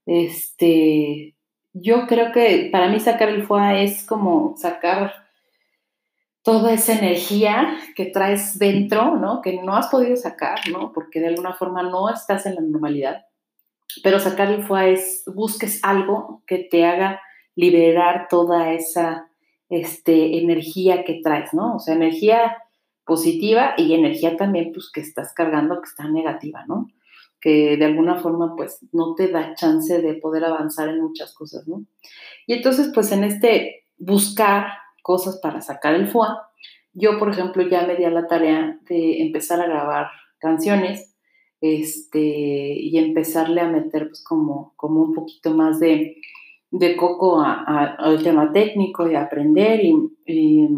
Este, 0.05 1.35
yo 1.73 2.07
creo 2.07 2.31
que 2.31 2.69
para 2.71 2.89
mí 2.89 2.99
sacar 2.99 3.29
el 3.29 3.43
FOA 3.43 3.81
es 3.81 4.05
como 4.05 4.55
sacar 4.57 5.13
toda 6.41 6.73
esa 6.73 6.97
energía 6.97 7.77
que 7.95 8.05
traes 8.05 8.57
dentro, 8.57 9.17
¿no? 9.17 9.41
Que 9.41 9.61
no 9.61 9.75
has 9.75 9.87
podido 9.87 10.15
sacar, 10.15 10.59
¿no? 10.71 10.91
Porque 10.93 11.19
de 11.19 11.27
alguna 11.27 11.53
forma 11.53 11.83
no 11.83 12.09
estás 12.09 12.45
en 12.45 12.55
la 12.55 12.61
normalidad. 12.61 13.25
Pero 14.03 14.19
sacar 14.19 14.49
el 14.51 14.63
FOA 14.63 14.87
es 14.87 15.23
busques 15.27 15.79
algo 15.83 16.43
que 16.47 16.59
te 16.59 16.85
haga 16.85 17.21
liberar 17.55 18.27
toda 18.29 18.73
esa 18.73 19.28
este, 19.69 20.39
energía 20.39 21.03
que 21.03 21.21
traes, 21.23 21.53
¿no? 21.53 21.75
O 21.75 21.79
sea, 21.79 21.95
energía 21.95 22.57
positiva 23.05 23.73
y 23.77 23.93
energía 23.93 24.37
también, 24.37 24.71
pues, 24.73 24.91
que 24.91 25.01
estás 25.01 25.33
cargando, 25.33 25.81
que 25.81 25.89
está 25.89 26.07
negativa, 26.07 26.65
¿no? 26.67 26.87
Que 27.39 27.77
de 27.77 27.85
alguna 27.85 28.17
forma, 28.17 28.55
pues, 28.55 28.79
no 28.91 29.15
te 29.15 29.29
da 29.29 29.55
chance 29.55 30.01
de 30.01 30.15
poder 30.15 30.45
avanzar 30.45 30.89
en 30.89 31.01
muchas 31.01 31.33
cosas, 31.33 31.67
¿no? 31.67 31.85
Y 32.47 32.53
entonces, 32.53 32.91
pues, 32.93 33.11
en 33.11 33.23
este 33.23 33.85
buscar 33.97 34.67
cosas 35.01 35.39
para 35.41 35.61
sacar 35.61 35.93
el 35.95 36.07
FUA, 36.07 36.47
yo, 36.93 37.17
por 37.19 37.29
ejemplo, 37.29 37.67
ya 37.67 37.85
me 37.85 37.95
di 37.95 38.03
a 38.03 38.09
la 38.09 38.27
tarea 38.27 38.79
de 38.89 39.21
empezar 39.21 39.61
a 39.61 39.67
grabar 39.67 40.07
canciones, 40.39 41.15
este, 41.61 42.19
y 42.19 42.97
empezarle 42.97 43.61
a 43.61 43.67
meter, 43.67 44.07
pues, 44.07 44.23
como, 44.23 44.73
como 44.75 45.01
un 45.01 45.13
poquito 45.13 45.53
más 45.53 45.79
de, 45.79 46.15
de 46.71 46.95
coco 46.95 47.41
al 47.41 48.23
tema 48.23 48.51
técnico 48.51 49.09
y 49.09 49.15
aprender 49.15 49.81
y, 49.83 50.69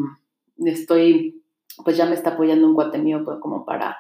estoy, 0.65 1.43
pues 1.83 1.98
ya 1.98 2.05
me 2.05 2.15
está 2.15 2.31
apoyando 2.31 2.67
un 2.67 2.75
cuate 2.75 3.00
mío 3.00 3.24
pues, 3.25 3.39
como 3.39 3.65
para 3.65 3.98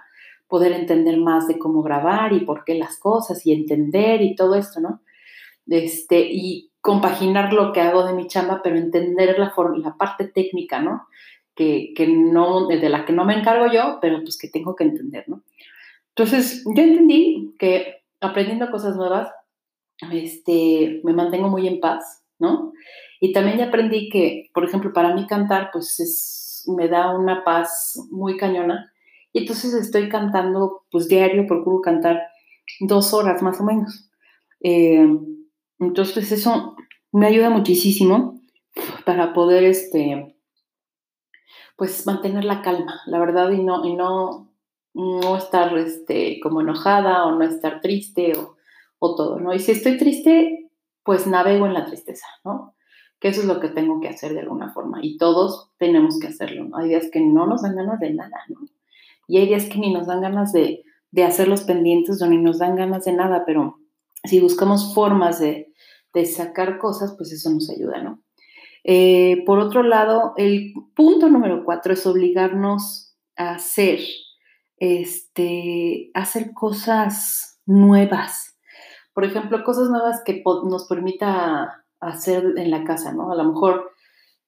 poder 0.47 0.73
entender 0.73 1.17
más 1.17 1.47
de 1.47 1.57
cómo 1.57 1.81
grabar 1.81 2.33
y 2.33 2.41
por 2.41 2.63
qué 2.63 2.75
las 2.75 2.99
cosas 2.99 3.45
y 3.45 3.53
entender 3.53 4.21
y 4.21 4.35
todo 4.35 4.55
esto, 4.55 4.79
¿no? 4.79 5.01
Este, 5.67 6.27
y 6.29 6.71
compaginar 6.81 7.53
lo 7.53 7.71
que 7.71 7.81
hago 7.81 8.05
de 8.05 8.13
mi 8.13 8.27
chamba, 8.27 8.61
pero 8.63 8.77
entender 8.77 9.37
la, 9.39 9.53
la 9.77 9.95
parte 9.95 10.27
técnica, 10.27 10.81
¿no? 10.81 11.07
Que, 11.55 11.93
que, 11.95 12.07
no, 12.07 12.67
de 12.67 12.89
la 12.89 13.05
que 13.05 13.13
no 13.13 13.23
me 13.25 13.37
encargo 13.37 13.71
yo, 13.71 13.99
pero 14.01 14.21
pues 14.21 14.37
que 14.37 14.49
tengo 14.49 14.75
que 14.75 14.83
entender, 14.83 15.25
¿no? 15.27 15.43
Entonces, 16.09 16.63
yo 16.75 16.83
entendí 16.83 17.55
que 17.57 18.03
aprendiendo 18.19 18.69
cosas 18.71 18.95
nuevas 18.95 19.29
este, 20.11 21.01
me 21.03 21.13
mantengo 21.13 21.49
muy 21.49 21.67
en 21.67 21.79
paz, 21.79 22.23
¿no? 22.39 22.73
Y 23.19 23.33
también 23.33 23.57
ya 23.57 23.65
aprendí 23.65 24.09
que, 24.09 24.49
por 24.53 24.65
ejemplo, 24.65 24.93
para 24.93 25.13
mí 25.13 25.27
cantar, 25.27 25.69
pues 25.71 25.99
es, 25.99 26.63
me 26.75 26.87
da 26.87 27.15
una 27.15 27.43
paz 27.43 27.99
muy 28.09 28.37
cañona. 28.37 28.91
Y 29.31 29.39
entonces 29.39 29.73
estoy 29.73 30.09
cantando, 30.09 30.85
pues 30.89 31.07
diario, 31.07 31.45
procuro 31.47 31.81
cantar 31.81 32.19
dos 32.79 33.13
horas 33.13 33.41
más 33.41 33.61
o 33.61 33.63
menos. 33.63 34.09
Eh, 34.61 35.07
entonces 35.79 36.31
eso 36.31 36.75
me 37.11 37.27
ayuda 37.27 37.49
muchísimo 37.49 38.41
para 39.05 39.33
poder, 39.33 39.63
este, 39.63 40.35
pues 41.75 42.05
mantener 42.05 42.45
la 42.45 42.61
calma, 42.61 43.01
la 43.05 43.19
verdad, 43.19 43.51
y 43.51 43.63
no, 43.63 43.85
y 43.85 43.95
no, 43.95 44.51
no 44.93 45.37
estar, 45.37 45.77
este, 45.77 46.39
como 46.41 46.61
enojada 46.61 47.25
o 47.25 47.31
no 47.31 47.43
estar 47.43 47.81
triste 47.81 48.33
o 48.37 48.55
o 49.03 49.15
todo, 49.15 49.39
¿no? 49.39 49.51
Y 49.53 49.59
si 49.59 49.71
estoy 49.71 49.97
triste, 49.97 50.69
pues 51.03 51.25
navego 51.25 51.65
en 51.65 51.73
la 51.73 51.85
tristeza, 51.85 52.27
¿no? 52.45 52.75
Que 53.19 53.29
eso 53.29 53.41
es 53.41 53.47
lo 53.47 53.59
que 53.59 53.67
tengo 53.67 53.99
que 53.99 54.07
hacer 54.07 54.33
de 54.33 54.41
alguna 54.41 54.71
forma. 54.71 54.99
Y 55.01 55.17
todos 55.17 55.71
tenemos 55.77 56.19
que 56.19 56.27
hacerlo, 56.27 56.65
¿no? 56.65 56.77
Hay 56.77 56.89
días 56.89 57.09
que 57.11 57.19
no 57.19 57.47
nos 57.47 57.63
dan 57.63 57.75
ganas 57.75 57.99
de 57.99 58.13
nada, 58.13 58.37
¿no? 58.47 58.59
Y 59.27 59.39
hay 59.39 59.47
días 59.47 59.65
que 59.65 59.79
ni 59.79 59.91
nos 59.91 60.05
dan 60.05 60.21
ganas 60.21 60.53
de, 60.53 60.83
hacer 61.25 61.47
los 61.47 61.63
pendientes 61.63 62.21
o 62.21 62.27
ni 62.27 62.37
nos 62.37 62.59
dan 62.59 62.75
ganas 62.75 63.05
de 63.05 63.13
nada, 63.13 63.43
pero 63.43 63.79
si 64.23 64.39
buscamos 64.39 64.93
formas 64.93 65.39
de, 65.39 65.73
sacar 66.25 66.77
cosas, 66.77 67.15
pues 67.17 67.31
eso 67.31 67.49
nos 67.49 67.71
ayuda, 67.71 68.03
¿no? 68.03 68.23
Eh, 68.83 69.43
por 69.47 69.57
otro 69.57 69.81
lado, 69.81 70.33
el 70.37 70.73
punto 70.95 71.27
número 71.27 71.63
cuatro 71.65 71.93
es 71.93 72.05
obligarnos 72.05 73.15
a 73.35 73.55
hacer, 73.55 73.99
este, 74.77 76.11
hacer 76.13 76.53
cosas 76.53 77.59
nuevas, 77.65 78.50
por 79.13 79.25
ejemplo, 79.25 79.63
cosas 79.63 79.89
nuevas 79.89 80.21
que 80.23 80.43
nos 80.45 80.87
permita 80.87 81.85
hacer 81.99 82.53
en 82.57 82.71
la 82.71 82.83
casa, 82.83 83.13
¿no? 83.13 83.31
A 83.31 83.35
lo 83.35 83.43
mejor, 83.45 83.91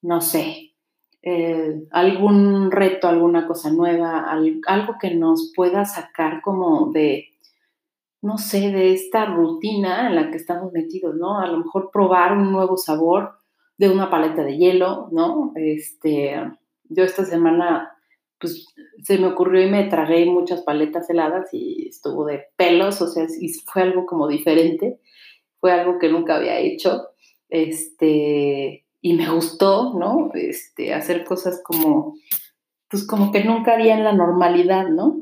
no 0.02 0.22
sé, 0.22 0.74
eh, 1.22 1.88
algún 1.92 2.70
reto, 2.70 3.08
alguna 3.08 3.48
cosa 3.48 3.72
nueva, 3.72 4.30
algo 4.30 4.96
que 5.00 5.16
nos 5.16 5.54
pueda 5.56 5.86
sacar 5.86 6.42
como 6.42 6.92
de, 6.92 7.30
no 8.22 8.38
sé, 8.38 8.72
de 8.72 8.94
esta 8.94 9.26
rutina 9.26 10.08
en 10.08 10.16
la 10.16 10.32
que 10.32 10.38
estamos 10.38 10.74
metidos, 10.74 11.16
¿no? 11.16 11.40
A 11.40 11.48
lo 11.48 11.60
mejor 11.60 11.92
probar 11.94 12.38
un 12.38 12.52
nuevo 12.52 12.76
sabor 12.76 13.38
de 13.78 13.90
una 13.90 14.10
paleta 14.10 14.44
de 14.44 14.58
hielo, 14.58 15.08
¿no? 15.12 15.54
Este, 15.56 16.36
yo 16.90 17.04
esta 17.06 17.24
semana, 17.24 17.93
pues 18.44 18.68
se 19.02 19.18
me 19.18 19.28
ocurrió 19.28 19.66
y 19.66 19.72
me 19.72 19.86
tragué 19.86 20.26
muchas 20.26 20.64
paletas 20.64 21.10
heladas 21.10 21.54
y 21.54 21.88
estuvo 21.88 22.26
de 22.26 22.48
pelos, 22.58 23.02
o 23.02 23.08
sea, 23.08 23.26
fue 23.66 23.82
algo 23.82 24.06
como 24.06 24.28
diferente, 24.28 25.00
fue 25.62 25.72
algo 25.72 25.98
que 25.98 26.10
nunca 26.10 26.36
había 26.36 26.60
hecho, 26.60 27.08
este, 27.48 28.86
y 29.02 29.14
me 29.14 29.30
gustó, 29.30 29.94
¿no? 29.98 30.32
Este, 30.34 30.94
hacer 30.94 31.24
cosas 31.24 31.62
como, 31.64 32.16
pues 32.90 33.08
como 33.08 33.32
que 33.32 33.46
nunca 33.46 33.76
haría 33.76 33.96
en 33.96 34.04
la 34.04 34.12
normalidad, 34.12 34.90
¿no? 34.90 35.22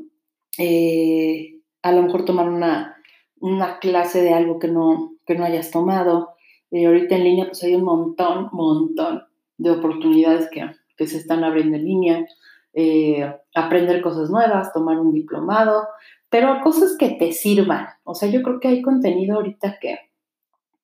Eh, 0.58 1.60
a 1.82 1.92
lo 1.92 2.02
mejor 2.02 2.24
tomar 2.24 2.48
una, 2.48 2.96
una 3.38 3.78
clase 3.78 4.20
de 4.20 4.34
algo 4.34 4.58
que 4.58 4.66
no, 4.66 5.14
que 5.26 5.36
no 5.36 5.44
hayas 5.44 5.70
tomado, 5.70 6.30
y 6.72 6.86
ahorita 6.86 7.14
en 7.14 7.24
línea 7.24 7.46
pues 7.46 7.62
hay 7.62 7.76
un 7.76 7.84
montón, 7.84 8.48
montón 8.50 9.22
de 9.58 9.70
oportunidades 9.70 10.48
que, 10.50 10.68
que 10.96 11.06
se 11.06 11.18
están 11.18 11.44
abriendo 11.44 11.76
en 11.76 11.84
línea, 11.84 12.26
eh, 12.74 13.34
aprender 13.54 14.02
cosas 14.02 14.30
nuevas, 14.30 14.72
tomar 14.72 14.98
un 14.98 15.12
diplomado, 15.12 15.86
pero 16.30 16.60
cosas 16.62 16.96
que 16.98 17.10
te 17.10 17.32
sirvan. 17.32 17.88
O 18.04 18.14
sea, 18.14 18.30
yo 18.30 18.42
creo 18.42 18.60
que 18.60 18.68
hay 18.68 18.82
contenido 18.82 19.36
ahorita 19.36 19.78
que, 19.80 19.98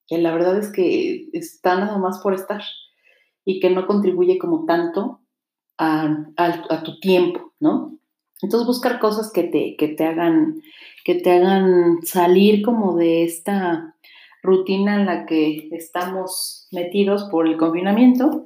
que 0.06 0.18
la 0.18 0.32
verdad 0.32 0.58
es 0.58 0.70
que 0.70 1.28
está 1.32 1.76
nada 1.76 1.98
más 1.98 2.18
por 2.18 2.34
estar 2.34 2.62
y 3.44 3.60
que 3.60 3.70
no 3.70 3.86
contribuye 3.86 4.38
como 4.38 4.66
tanto 4.66 5.20
a, 5.78 6.26
a, 6.36 6.82
tu 6.82 7.00
tiempo, 7.00 7.54
¿no? 7.60 7.98
Entonces 8.42 8.66
buscar 8.66 8.98
cosas 9.00 9.32
que 9.32 9.44
te, 9.44 9.76
que 9.76 9.88
te 9.88 10.04
hagan, 10.04 10.60
que 11.04 11.14
te 11.14 11.32
hagan 11.32 12.00
salir 12.02 12.62
como 12.62 12.96
de 12.96 13.24
esta 13.24 13.96
rutina 14.42 14.96
en 14.96 15.06
la 15.06 15.26
que 15.26 15.68
estamos 15.72 16.68
metidos 16.70 17.24
por 17.24 17.46
el 17.46 17.56
confinamiento, 17.56 18.44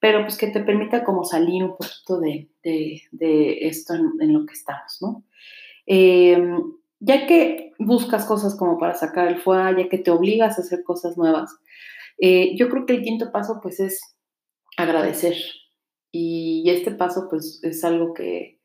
pero 0.00 0.22
pues 0.22 0.38
que 0.38 0.48
te 0.48 0.60
permita 0.60 1.04
como 1.04 1.24
salir 1.24 1.62
un 1.62 1.76
poquito 1.76 2.18
de, 2.20 2.48
esto 3.60 3.94
en, 3.94 4.32
lo 4.32 4.46
que 4.46 4.54
estamos, 4.54 4.98
¿no? 5.02 5.24
Em, 5.86 6.58
ya 7.00 7.26
que 7.26 7.72
buscas 7.78 8.24
cosas 8.24 8.56
como 8.56 8.78
para 8.78 8.94
sacar 8.94 9.28
el 9.28 9.38
fuego, 9.38 9.78
ya 9.78 9.88
que 9.88 9.98
te 9.98 10.10
obligas 10.10 10.58
a 10.58 10.62
hacer 10.62 10.82
cosas 10.84 11.16
nuevas, 11.16 11.54
eh, 12.18 12.56
yo 12.56 12.68
creo 12.68 12.86
que 12.86 12.94
el 12.94 13.02
quinto 13.02 13.30
paso 13.30 13.60
pues 13.62 13.80
es 13.80 14.00
agradecer. 14.76 15.36
Y 16.12 16.68
este 16.68 16.90
paso 16.90 17.28
pues 17.30 17.60
es 17.62 17.84
algo 17.84 18.14
que, 18.14 18.58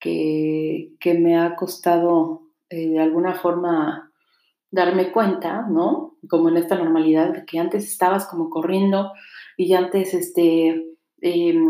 que, 0.00 1.14
me 1.18 1.38
ha 1.38 1.54
costado 1.56 2.42
eh, 2.70 2.88
de 2.88 3.00
alguna 3.00 3.34
forma 3.34 4.12
darme 4.70 5.12
cuenta, 5.12 5.66
¿no? 5.68 6.16
Como 6.28 6.48
en 6.48 6.56
esta 6.56 6.76
normalidad 6.76 7.32
de 7.32 7.44
que 7.44 7.58
antes 7.58 7.84
estabas 7.84 8.26
como 8.26 8.50
corriendo 8.50 9.12
y 9.60 9.74
antes, 9.74 10.14
este, 10.14 10.68
em, 11.20 11.66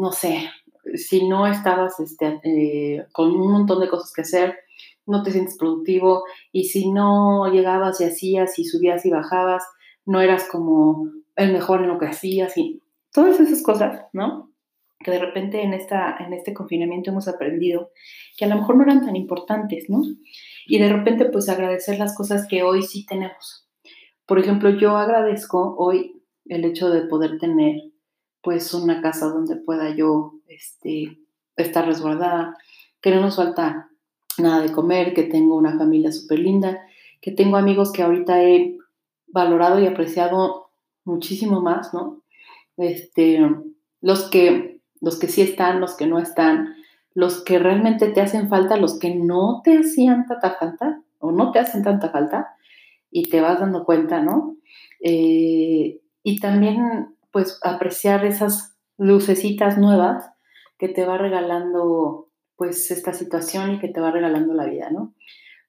no 0.00 0.12
sé, 0.12 0.48
si 0.94 1.26
no 1.26 1.48
estabas 1.48 1.98
este, 1.98 2.40
eh, 2.44 3.06
con 3.12 3.32
un 3.32 3.50
montón 3.50 3.80
de 3.80 3.88
cosas 3.88 4.12
que 4.14 4.22
hacer, 4.22 4.54
no 5.04 5.24
te 5.24 5.32
sientes 5.32 5.58
productivo 5.58 6.22
y 6.52 6.64
si 6.64 6.92
no 6.92 7.50
llegabas 7.52 8.00
y 8.00 8.04
hacías 8.04 8.56
y 8.60 8.64
subías 8.64 9.04
y 9.04 9.10
bajabas, 9.10 9.64
no 10.06 10.20
eras 10.20 10.48
como 10.48 11.10
el 11.34 11.52
mejor 11.52 11.82
en 11.82 11.88
lo 11.88 11.98
que 11.98 12.06
hacías 12.06 12.56
y 12.56 12.80
todas 13.12 13.40
esas 13.40 13.62
cosas, 13.62 14.06
¿no? 14.12 14.52
Que 15.00 15.10
de 15.10 15.18
repente 15.18 15.60
en, 15.62 15.74
esta, 15.74 16.16
en 16.20 16.32
este 16.34 16.54
confinamiento 16.54 17.10
hemos 17.10 17.26
aprendido 17.26 17.90
que 18.38 18.44
a 18.44 18.48
lo 18.48 18.56
mejor 18.56 18.76
no 18.76 18.84
eran 18.84 19.04
tan 19.04 19.16
importantes, 19.16 19.86
¿no? 19.88 20.02
y 20.66 20.78
de 20.78 20.88
repente 20.88 21.26
pues 21.26 21.48
agradecer 21.48 21.98
las 21.98 22.16
cosas 22.16 22.46
que 22.48 22.62
hoy 22.62 22.82
sí 22.82 23.04
tenemos. 23.04 23.68
Por 24.24 24.38
ejemplo, 24.38 24.70
yo 24.70 24.96
agradezco 24.96 25.74
hoy 25.76 26.23
el 26.46 26.64
hecho 26.64 26.90
de 26.90 27.02
poder 27.02 27.38
tener 27.38 27.80
pues 28.42 28.74
una 28.74 29.00
casa 29.00 29.26
donde 29.26 29.56
pueda 29.56 29.94
yo 29.94 30.34
este, 30.48 31.18
estar 31.56 31.86
resguardada, 31.86 32.56
que 33.00 33.10
no 33.10 33.20
nos 33.20 33.36
falta 33.36 33.88
nada 34.38 34.60
de 34.62 34.72
comer, 34.72 35.14
que 35.14 35.22
tengo 35.22 35.56
una 35.56 35.78
familia 35.78 36.12
súper 36.12 36.40
linda, 36.40 36.86
que 37.20 37.32
tengo 37.32 37.56
amigos 37.56 37.92
que 37.92 38.02
ahorita 38.02 38.42
he 38.42 38.76
valorado 39.28 39.80
y 39.80 39.86
apreciado 39.86 40.70
muchísimo 41.04 41.60
más, 41.60 41.94
¿no? 41.94 42.22
Este, 42.76 43.40
los 44.00 44.28
que, 44.30 44.80
los 45.00 45.18
que 45.18 45.28
sí 45.28 45.40
están, 45.40 45.80
los 45.80 45.96
que 45.96 46.06
no 46.06 46.18
están, 46.18 46.74
los 47.14 47.42
que 47.42 47.58
realmente 47.58 48.08
te 48.08 48.20
hacen 48.20 48.48
falta, 48.48 48.76
los 48.76 48.98
que 48.98 49.14
no 49.14 49.62
te 49.64 49.78
hacían 49.78 50.26
tanta 50.26 50.56
falta 50.58 51.00
o 51.18 51.32
no 51.32 51.52
te 51.52 51.60
hacen 51.60 51.82
tanta 51.82 52.10
falta 52.10 52.56
y 53.10 53.30
te 53.30 53.40
vas 53.40 53.60
dando 53.60 53.84
cuenta, 53.84 54.20
¿no? 54.20 54.56
Eh, 55.00 56.00
y 56.24 56.40
también, 56.40 57.14
pues, 57.30 57.60
apreciar 57.62 58.24
esas 58.24 58.76
lucecitas 58.98 59.78
nuevas 59.78 60.28
que 60.78 60.88
te 60.88 61.06
va 61.06 61.18
regalando, 61.18 62.30
pues, 62.56 62.90
esta 62.90 63.12
situación 63.12 63.74
y 63.74 63.78
que 63.78 63.88
te 63.88 64.00
va 64.00 64.10
regalando 64.10 64.54
la 64.54 64.66
vida, 64.66 64.90
¿no? 64.90 65.14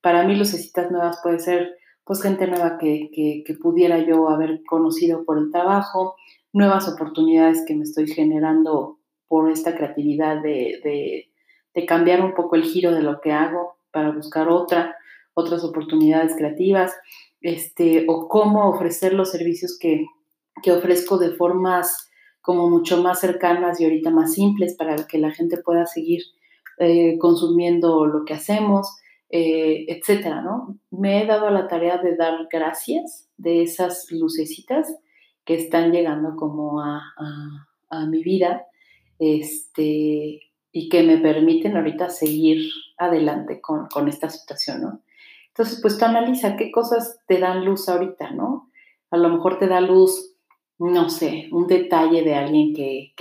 Para 0.02 0.24
mí, 0.24 0.36
lucecitas 0.36 0.90
nuevas 0.90 1.20
puede 1.22 1.38
ser, 1.38 1.76
pues, 2.04 2.24
gente 2.24 2.48
nueva 2.48 2.80
que, 2.80 3.12
que, 3.46 3.54
pudiera 3.62 4.00
yo 4.00 4.30
haber 4.30 4.64
conocido 4.64 5.26
por 5.26 5.38
el 5.38 5.52
trabajo, 5.52 6.16
nuevas 6.54 6.88
oportunidades 6.88 7.64
que 7.68 7.76
me 7.76 7.84
estoy 7.84 8.08
generando 8.08 9.00
por 9.28 9.52
esta 9.52 9.76
creatividad 9.76 10.42
de 10.42 11.30
de 11.76 11.86
cambiar 11.86 12.22
un 12.22 12.34
poco 12.34 12.56
el 12.56 12.64
giro 12.64 12.94
de 12.94 13.04
lo 13.04 13.20
que 13.20 13.34
hago 13.34 13.78
para 13.92 14.12
buscar 14.12 14.48
otra, 14.48 14.96
otras 15.34 15.64
oportunidades 15.64 16.34
creativas, 16.36 16.98
este, 17.42 18.06
o 18.08 18.28
cómo 18.30 18.70
ofrecer 18.70 19.14
los 19.14 19.30
servicios 19.30 19.78
que, 19.78 20.06
ofrezco 20.72 21.18
de 21.18 21.32
formas 21.32 22.10
como 22.42 22.70
mucho 22.70 23.02
más 23.02 23.20
cercanas 23.20 23.80
y 23.80 23.86
ahorita 23.86 24.12
más 24.12 24.34
simples 24.34 24.76
para 24.78 24.96
que 25.08 25.18
la 25.18 25.32
gente 25.32 25.58
pueda 25.58 25.86
seguir 25.86 26.22
eh, 26.78 27.18
consumiendo 27.18 28.06
lo 28.06 28.26
que 28.26 28.34
hacemos, 28.34 28.98
eh, 29.30 29.86
etcétera, 29.88 30.42
¿no? 30.42 30.78
Me 30.92 31.22
he 31.22 31.26
dado 31.26 31.50
la 31.50 31.68
tarea 31.68 31.98
de 31.98 32.16
dar 32.16 32.48
gracias 32.52 33.28
de 33.38 33.64
esas 33.64 34.08
lucecitas 34.12 34.94
que 35.44 35.56
están 35.56 35.92
llegando 35.92 36.36
como 36.36 36.82
a, 36.82 37.02
a, 37.18 37.68
a 37.90 38.06
mi 38.06 38.24
vida, 38.24 38.66
este, 39.20 40.42
y 40.72 40.90
que 40.90 41.04
me 41.04 41.18
permiten 41.18 41.78
ahorita 41.78 42.10
seguir 42.10 42.70
adelante 42.98 43.62
con, 43.62 44.08
esta 44.08 44.30
situación, 44.30 44.82
¿no? 44.82 45.02
Entonces, 45.48 45.80
pues 45.82 45.98
tú 45.98 46.04
analiza 46.04 46.58
qué 46.58 46.70
cosas 46.70 47.20
te 47.28 47.40
dan 47.40 47.64
luz 47.64 47.88
ahorita, 47.88 48.32
¿no? 48.32 48.70
A 49.10 49.16
lo 49.16 49.30
mejor 49.30 49.58
te 49.58 49.68
da 49.68 49.80
luz, 49.80 50.35
no 50.78 51.10
sé, 51.10 51.48
un 51.52 51.68
detalle 51.68 52.24
de 52.24 52.36
alguien 52.36 52.74
que, 52.74 53.14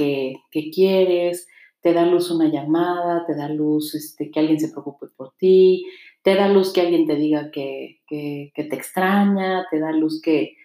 quieres, 0.72 1.48
te 1.80 1.92
da 1.92 2.06
luz 2.06 2.30
una 2.30 2.48
llamada, 2.48 3.24
te 3.26 3.34
da 3.34 3.48
luz 3.48 3.94
este, 3.94 4.30
que 4.30 4.40
alguien 4.40 4.58
se 4.58 4.70
preocupe 4.70 5.06
por 5.16 5.34
ti, 5.36 5.86
te 6.22 6.34
da 6.34 6.48
luz 6.48 6.72
que 6.72 6.80
alguien 6.80 7.06
te 7.06 7.16
diga 7.16 7.50
que, 7.50 8.00
te 8.08 8.74
extraña, 8.74 9.66
te 9.70 9.78
da 9.78 9.92
luz 9.92 10.20
que, 10.20 10.56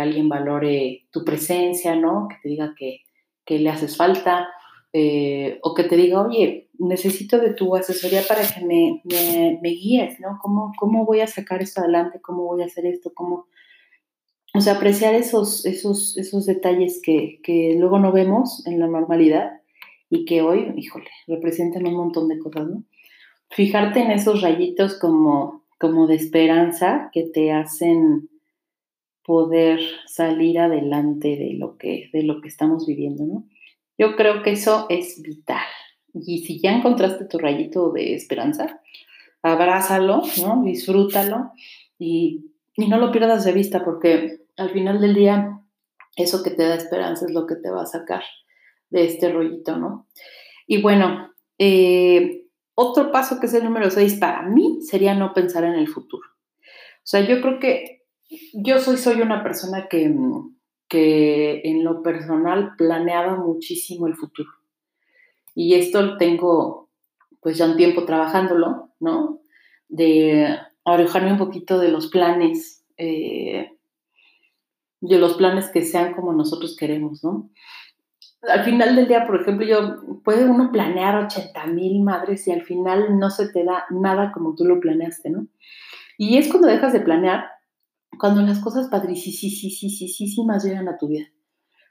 alguien 0.00 0.30
valore 0.30 1.06
tu 1.10 1.22
presencia, 1.22 1.94
¿no? 1.94 2.28
Que 2.30 2.36
te 2.42 2.48
diga 2.48 2.74
que, 2.74 3.00
que 3.44 3.58
le 3.58 3.68
haces 3.68 3.94
falta. 3.94 4.48
Eh, 4.98 5.58
o 5.62 5.74
que 5.74 5.84
te 5.84 5.94
diga, 5.94 6.22
oye, 6.22 6.70
necesito 6.78 7.38
de 7.38 7.52
tu 7.52 7.76
asesoría 7.76 8.22
para 8.26 8.40
que 8.46 8.64
me, 8.64 9.02
me, 9.04 9.68
guíes, 9.68 10.18
¿no? 10.20 10.38
¿Cómo, 10.40 10.72
¿Cómo 10.78 11.04
voy 11.04 11.20
a 11.20 11.26
sacar 11.26 11.60
esto 11.60 11.82
adelante? 11.82 12.18
¿Cómo 12.22 12.44
voy 12.44 12.62
a 12.62 12.64
hacer 12.64 12.86
esto? 12.86 13.12
¿Cómo? 13.14 13.46
O 14.56 14.60
sea, 14.60 14.74
apreciar 14.74 15.14
esos, 15.14 15.66
esos, 15.66 16.16
esos 16.16 16.46
detalles 16.46 17.00
que, 17.02 17.40
que 17.42 17.76
luego 17.78 17.98
no 17.98 18.12
vemos 18.12 18.66
en 18.66 18.80
la 18.80 18.86
normalidad 18.86 19.60
y 20.08 20.24
que 20.24 20.42
hoy, 20.42 20.72
híjole, 20.76 21.10
representan 21.26 21.86
un 21.86 21.94
montón 21.94 22.28
de 22.28 22.38
cosas, 22.38 22.66
¿no? 22.66 22.84
Fijarte 23.50 24.00
en 24.00 24.10
esos 24.10 24.42
rayitos 24.42 24.98
como, 24.98 25.64
como 25.78 26.06
de 26.06 26.16
esperanza 26.16 27.10
que 27.12 27.24
te 27.24 27.52
hacen 27.52 28.28
poder 29.24 29.80
salir 30.06 30.58
adelante 30.58 31.36
de 31.36 31.54
lo 31.54 31.76
que, 31.76 32.10
de 32.12 32.22
lo 32.22 32.40
que 32.40 32.48
estamos 32.48 32.86
viviendo, 32.86 33.24
¿no? 33.24 33.44
Yo 33.98 34.14
creo 34.16 34.42
que 34.42 34.52
eso 34.52 34.86
es 34.88 35.20
vital. 35.22 35.64
Y 36.14 36.44
si 36.44 36.60
ya 36.60 36.72
encontraste 36.72 37.24
tu 37.24 37.38
rayito 37.38 37.90
de 37.90 38.14
esperanza, 38.14 38.80
abrázalo, 39.42 40.22
¿no? 40.42 40.62
Disfrútalo 40.64 41.52
y, 41.98 42.52
no 42.76 42.98
lo 42.98 43.10
pierdas 43.10 43.44
de 43.44 43.52
vista 43.52 43.84
porque 43.84 44.42
al 44.56 44.70
final 44.70 45.00
del 45.00 45.14
día 45.14 45.60
eso 46.16 46.42
que 46.42 46.50
te 46.50 46.66
da 46.66 46.74
esperanza 46.74 47.26
es 47.26 47.32
lo 47.32 47.46
que 47.46 47.56
te 47.56 47.70
va 47.70 47.82
a 47.82 47.86
sacar 47.86 48.22
de 48.90 49.04
este 49.04 49.30
rollito, 49.30 49.76
¿no? 49.76 50.08
Y 50.66 50.80
bueno, 50.80 51.32
eh, 51.58 52.46
otro 52.74 53.12
paso 53.12 53.38
que 53.38 53.46
es 53.46 53.54
el 53.54 53.64
número 53.64 53.90
6 53.90 54.14
para 54.14 54.42
mí 54.42 54.80
sería 54.82 55.14
no 55.14 55.34
pensar 55.34 55.64
en 55.64 55.74
el 55.74 55.88
futuro. 55.88 56.26
O 56.60 57.08
sea, 57.08 57.20
yo 57.20 57.40
creo 57.40 57.58
que 57.58 58.04
yo 58.52 58.78
soy, 58.78 58.96
soy 58.96 59.20
una 59.20 59.42
persona 59.42 59.88
que, 59.88 60.12
que 60.88 61.60
en 61.64 61.84
lo 61.84 62.02
personal 62.02 62.72
planeaba 62.76 63.36
muchísimo 63.36 64.06
el 64.06 64.16
futuro. 64.16 64.50
Y 65.54 65.74
esto 65.74 66.16
tengo 66.16 66.90
pues 67.40 67.58
ya 67.58 67.66
un 67.66 67.76
tiempo 67.76 68.04
trabajándolo, 68.04 68.90
¿no? 68.98 69.40
De 69.88 70.58
alejarme 70.84 71.32
un 71.32 71.38
poquito 71.38 71.78
de 71.78 71.88
los 71.88 72.08
planes, 72.08 72.84
eh, 72.96 73.75
de 75.00 75.18
los 75.18 75.34
planes 75.34 75.70
que 75.70 75.84
sean 75.84 76.14
como 76.14 76.32
nosotros 76.32 76.76
queremos, 76.76 77.22
¿no? 77.22 77.50
Al 78.42 78.64
final 78.64 78.94
del 78.94 79.08
día, 79.08 79.26
por 79.26 79.40
ejemplo, 79.40 79.66
yo 79.66 80.22
puede 80.22 80.44
uno 80.44 80.70
planear 80.70 81.24
80 81.24 81.66
mil 81.66 82.02
madres 82.02 82.46
y 82.46 82.52
al 82.52 82.62
final 82.62 83.18
no 83.18 83.30
se 83.30 83.48
te 83.48 83.64
da 83.64 83.84
nada 83.90 84.32
como 84.32 84.54
tú 84.54 84.64
lo 84.64 84.78
planeaste, 84.78 85.30
¿no? 85.30 85.46
Y 86.18 86.38
es 86.38 86.48
cuando 86.48 86.68
dejas 86.68 86.92
de 86.92 87.00
planear, 87.00 87.44
cuando 88.18 88.42
las 88.42 88.60
cosas 88.60 88.88
padricísimas 88.88 90.64
llegan 90.64 90.88
a 90.88 90.96
tu 90.96 91.08
vida. 91.08 91.26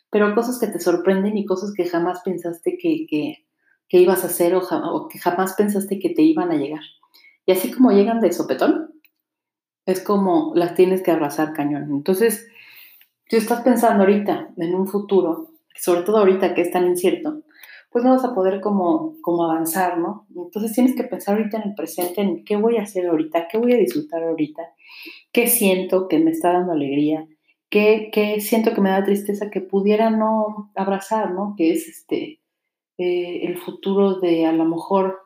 Pero 0.10 0.34
cosas 0.34 0.60
que 0.60 0.68
te 0.68 0.80
sorprenden 0.80 1.38
y 1.38 1.46
cosas 1.46 1.74
que 1.76 1.86
jamás 1.86 2.22
pensaste 2.24 2.78
que, 2.80 3.06
que, 3.10 3.46
que 3.88 4.00
ibas 4.00 4.24
a 4.24 4.28
hacer 4.28 4.56
o, 4.56 5.08
que 5.08 5.20
jamás 5.20 5.54
pensaste 5.54 6.00
que 6.00 6.10
te 6.10 6.22
iban 6.22 6.52
a 6.52 6.56
llegar. 6.56 6.82
Y 7.46 7.52
así 7.52 7.72
como 7.72 7.91
llegan 7.91 8.20
de 8.20 8.32
sopetón, 8.32 8.94
es 9.86 10.02
como 10.02 10.54
las 10.56 10.74
tienes 10.74 11.04
que 11.04 11.12
abrazar 11.12 11.54
cañón. 11.54 11.91
Entonces, 11.91 12.48
si 13.28 13.38
estás 13.38 13.62
pensando 13.62 14.04
ahorita 14.04 14.54
en 14.58 14.76
un 14.76 14.88
futuro, 14.88 15.52
sobre 15.76 16.02
todo 16.02 16.18
ahorita 16.18 16.54
que 16.54 16.62
es 16.62 16.72
tan 16.72 16.88
incierto, 16.88 17.42
pues 17.96 18.04
no 18.04 18.12
vas 18.12 18.26
a 18.26 18.36
poder 18.36 18.60
como, 18.60 19.16
como 19.22 19.46
avanzar, 19.46 19.98
¿no? 19.98 20.28
Entonces 20.36 20.74
tienes 20.74 20.96
que 20.96 21.06
pensar 21.06 21.38
ahorita 21.38 21.58
en 21.58 21.70
el 21.70 21.76
presente, 21.76 22.22
en 22.22 22.44
qué 22.44 22.58
voy 22.58 22.78
a 22.78 22.82
hacer 22.82 23.08
ahorita, 23.08 23.48
qué 23.48 23.58
voy 23.58 23.72
a 23.72 23.78
disfrutar 23.78 24.22
ahorita, 24.24 24.64
qué 25.32 25.48
siento 25.48 26.08
que 26.08 26.20
me 26.20 26.32
está 26.32 26.52
dando 26.52 26.74
alegría, 26.74 27.26
qué, 27.70 28.10
qué 28.12 28.42
siento 28.42 28.74
que 28.74 28.82
me 28.82 28.90
da 28.90 29.04
tristeza 29.04 29.50
que 29.50 29.62
pudiera 29.62 30.10
no 30.10 30.72
abrazar, 30.76 31.32
¿no? 31.32 31.56
Que 31.58 31.72
es 31.72 31.88
este, 31.88 32.42
eh, 32.98 33.46
el 33.46 33.58
futuro 33.58 34.20
de 34.20 34.46
a 34.46 34.52
lo 34.52 34.66
mejor, 34.66 35.20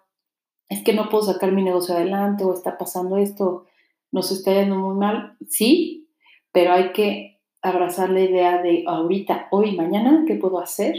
es 0.70 0.84
que 0.84 0.94
no 0.94 1.10
puedo 1.10 1.24
sacar 1.24 1.52
mi 1.52 1.64
negocio 1.64 1.96
adelante 1.96 2.44
o 2.44 2.54
está 2.54 2.78
pasando 2.78 3.18
esto, 3.18 3.66
nos 4.12 4.32
está 4.32 4.54
yendo 4.54 4.76
muy 4.76 4.96
mal, 4.96 5.38
sí, 5.48 6.08
pero 6.52 6.74
hay 6.74 6.92
que 6.92 7.39
abrazar 7.62 8.10
la 8.10 8.22
idea 8.22 8.62
de 8.62 8.84
ahorita, 8.88 9.48
hoy, 9.52 9.76
mañana, 9.76 10.24
¿qué 10.28 10.36
puedo 10.36 10.60
hacer? 10.60 10.96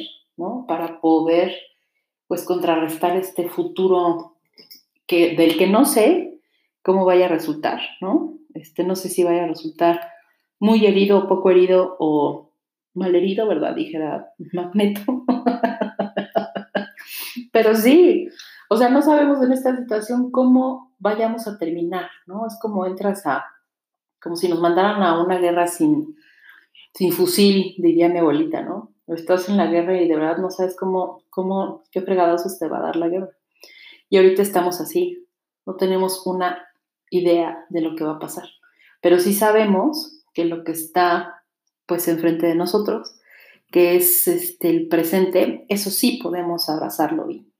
Para 0.66 1.00
poder, 1.00 1.54
pues, 2.26 2.44
contrarrestar 2.44 3.16
este 3.16 3.48
futuro 3.48 4.36
que, 5.06 5.36
del 5.36 5.58
que 5.58 5.66
no 5.66 5.84
sé 5.84 6.40
cómo 6.82 7.04
vaya 7.04 7.26
a 7.26 7.28
resultar, 7.28 7.80
¿no? 8.00 8.38
Este, 8.54 8.84
no 8.84 8.96
sé 8.96 9.08
si 9.08 9.22
vaya 9.22 9.44
a 9.44 9.48
resultar 9.48 10.00
muy 10.58 10.86
herido 10.86 11.28
poco 11.28 11.50
herido 11.50 11.96
o 11.98 12.52
mal 12.94 13.14
herido, 13.14 13.46
¿verdad? 13.46 13.74
Dijera 13.74 14.32
Magneto. 14.52 15.24
Pero 17.52 17.74
sí, 17.74 18.28
o 18.68 18.76
sea, 18.76 18.88
no 18.88 19.02
sabemos 19.02 19.42
en 19.42 19.52
esta 19.52 19.76
situación 19.76 20.30
cómo 20.30 20.92
vayamos 20.98 21.46
a 21.48 21.58
terminar, 21.58 22.08
¿no? 22.26 22.46
Es 22.46 22.58
como 22.60 22.86
entras 22.86 23.26
a, 23.26 23.44
como 24.22 24.36
si 24.36 24.48
nos 24.48 24.60
mandaran 24.60 25.02
a 25.02 25.22
una 25.22 25.38
guerra 25.38 25.66
sin, 25.66 26.16
sin 26.94 27.12
fusil, 27.12 27.74
diría 27.78 28.08
mi 28.08 28.18
abuelita, 28.18 28.62
¿no? 28.62 28.94
estás 29.14 29.48
en 29.48 29.56
la 29.56 29.66
guerra 29.66 30.00
y 30.00 30.08
de 30.08 30.16
verdad 30.16 30.38
no 30.38 30.50
sabes 30.50 30.76
cómo, 30.76 31.24
cómo, 31.30 31.82
qué 31.90 32.00
fregadazos 32.00 32.58
te 32.58 32.68
va 32.68 32.78
a 32.78 32.82
dar 32.82 32.96
la 32.96 33.08
guerra. 33.08 33.30
Y 34.08 34.16
ahorita 34.16 34.42
estamos 34.42 34.80
así, 34.80 35.26
no 35.66 35.76
tenemos 35.76 36.26
una 36.26 36.64
idea 37.10 37.64
de 37.70 37.80
lo 37.80 37.96
que 37.96 38.04
va 38.04 38.12
a 38.12 38.18
pasar, 38.18 38.48
pero 39.00 39.18
sí 39.18 39.32
sabemos 39.32 40.24
que 40.32 40.44
lo 40.44 40.64
que 40.64 40.72
está 40.72 41.42
pues 41.86 42.06
enfrente 42.06 42.46
de 42.46 42.54
nosotros, 42.54 43.16
que 43.72 43.96
es 43.96 44.28
este, 44.28 44.70
el 44.70 44.88
presente, 44.88 45.64
eso 45.68 45.90
sí 45.90 46.20
podemos 46.22 46.68
abrazarlo 46.68 47.28
y, 47.30 47.52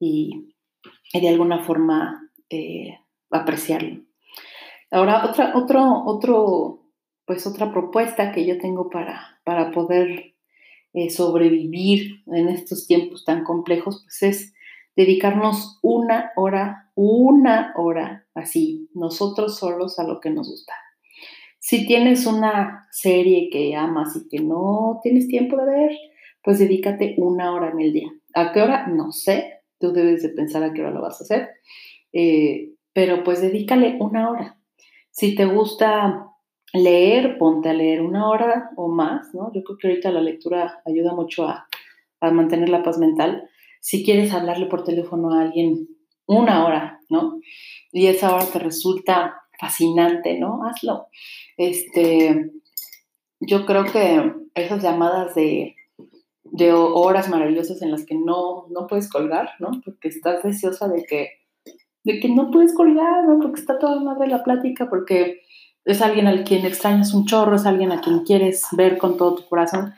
y, 0.00 0.52
de 1.12 1.28
alguna 1.28 1.64
forma 1.64 2.30
eh, 2.50 2.98
apreciarlo. 3.30 4.02
Ahora, 4.90 5.24
otra, 5.24 5.56
otro, 5.56 6.04
otro, 6.04 6.85
pues 7.26 7.46
otra 7.46 7.72
propuesta 7.72 8.32
que 8.32 8.46
yo 8.46 8.58
tengo 8.58 8.88
para, 8.88 9.40
para 9.44 9.72
poder 9.72 10.34
eh, 10.94 11.10
sobrevivir 11.10 12.22
en 12.26 12.48
estos 12.48 12.86
tiempos 12.86 13.24
tan 13.24 13.44
complejos, 13.44 14.04
pues 14.04 14.22
es 14.22 14.54
dedicarnos 14.94 15.78
una 15.82 16.32
hora, 16.36 16.90
una 16.94 17.74
hora 17.76 18.26
así, 18.34 18.88
nosotros 18.94 19.58
solos 19.58 19.98
a 19.98 20.04
lo 20.04 20.20
que 20.20 20.30
nos 20.30 20.48
gusta. 20.48 20.72
Si 21.58 21.84
tienes 21.84 22.26
una 22.26 22.86
serie 22.92 23.50
que 23.50 23.74
amas 23.74 24.16
y 24.16 24.28
que 24.28 24.40
no 24.40 25.00
tienes 25.02 25.26
tiempo 25.26 25.56
de 25.56 25.66
ver, 25.66 25.90
pues 26.42 26.60
dedícate 26.60 27.16
una 27.18 27.52
hora 27.52 27.70
en 27.72 27.80
el 27.80 27.92
día. 27.92 28.08
¿A 28.34 28.52
qué 28.52 28.62
hora? 28.62 28.86
No 28.86 29.10
sé, 29.10 29.62
tú 29.80 29.92
debes 29.92 30.22
de 30.22 30.28
pensar 30.28 30.62
a 30.62 30.72
qué 30.72 30.80
hora 30.80 30.92
lo 30.92 31.02
vas 31.02 31.20
a 31.20 31.24
hacer, 31.24 31.48
eh, 32.12 32.70
pero 32.92 33.24
pues 33.24 33.42
dedícale 33.42 33.96
una 33.98 34.30
hora. 34.30 34.58
Si 35.10 35.34
te 35.34 35.44
gusta 35.44 36.30
leer, 36.72 37.38
ponte 37.38 37.68
a 37.68 37.74
leer 37.74 38.02
una 38.02 38.28
hora 38.28 38.70
o 38.76 38.88
más, 38.88 39.34
¿no? 39.34 39.52
Yo 39.52 39.62
creo 39.62 39.78
que 39.78 39.88
ahorita 39.88 40.10
la 40.10 40.20
lectura 40.20 40.82
ayuda 40.84 41.14
mucho 41.14 41.46
a, 41.46 41.68
mantener 42.20 42.68
la 42.68 42.82
paz 42.82 42.98
mental. 42.98 43.48
Si 43.80 44.04
quieres 44.04 44.32
hablarle 44.32 44.66
por 44.66 44.82
teléfono 44.82 45.32
a 45.32 45.42
alguien 45.42 45.86
una 46.26 46.66
hora, 46.66 47.00
¿no? 47.08 47.40
Y 47.92 48.06
esa 48.06 48.34
hora 48.34 48.46
te 48.46 48.58
resulta 48.58 49.42
fascinante, 49.60 50.36
¿no? 50.38 50.60
Hazlo. 50.64 51.06
Este, 51.56 52.50
yo 53.38 53.64
creo 53.64 53.84
que 53.84 54.32
esas 54.54 54.82
llamadas 54.82 55.36
de, 55.36 55.76
de 56.42 56.72
horas 56.72 57.28
maravillosas 57.28 57.80
en 57.82 57.90
las 57.90 58.04
que 58.04 58.14
no, 58.14 58.66
no 58.70 58.86
puedes 58.86 59.08
colgar, 59.08 59.50
¿no? 59.60 59.70
Porque 59.84 60.08
estás 60.08 60.42
deseosa 60.42 60.88
de 60.88 61.04
que, 61.04 61.28
de 62.02 62.18
que 62.18 62.28
no 62.28 62.50
puedes 62.50 62.74
colgar, 62.74 63.24
¿no? 63.24 63.38
Porque 63.40 63.60
está 63.60 63.78
toda 63.78 64.00
madre 64.00 64.26
la 64.26 64.42
plática, 64.42 64.88
porque 64.88 65.42
es 65.86 66.02
alguien 66.02 66.26
al 66.26 66.42
quien 66.42 66.66
extrañas 66.66 67.14
un 67.14 67.26
chorro, 67.26 67.54
es 67.54 67.64
alguien 67.64 67.92
a 67.92 68.00
quien 68.00 68.24
quieres 68.24 68.66
ver 68.72 68.98
con 68.98 69.16
todo 69.16 69.36
tu 69.36 69.48
corazón 69.48 69.94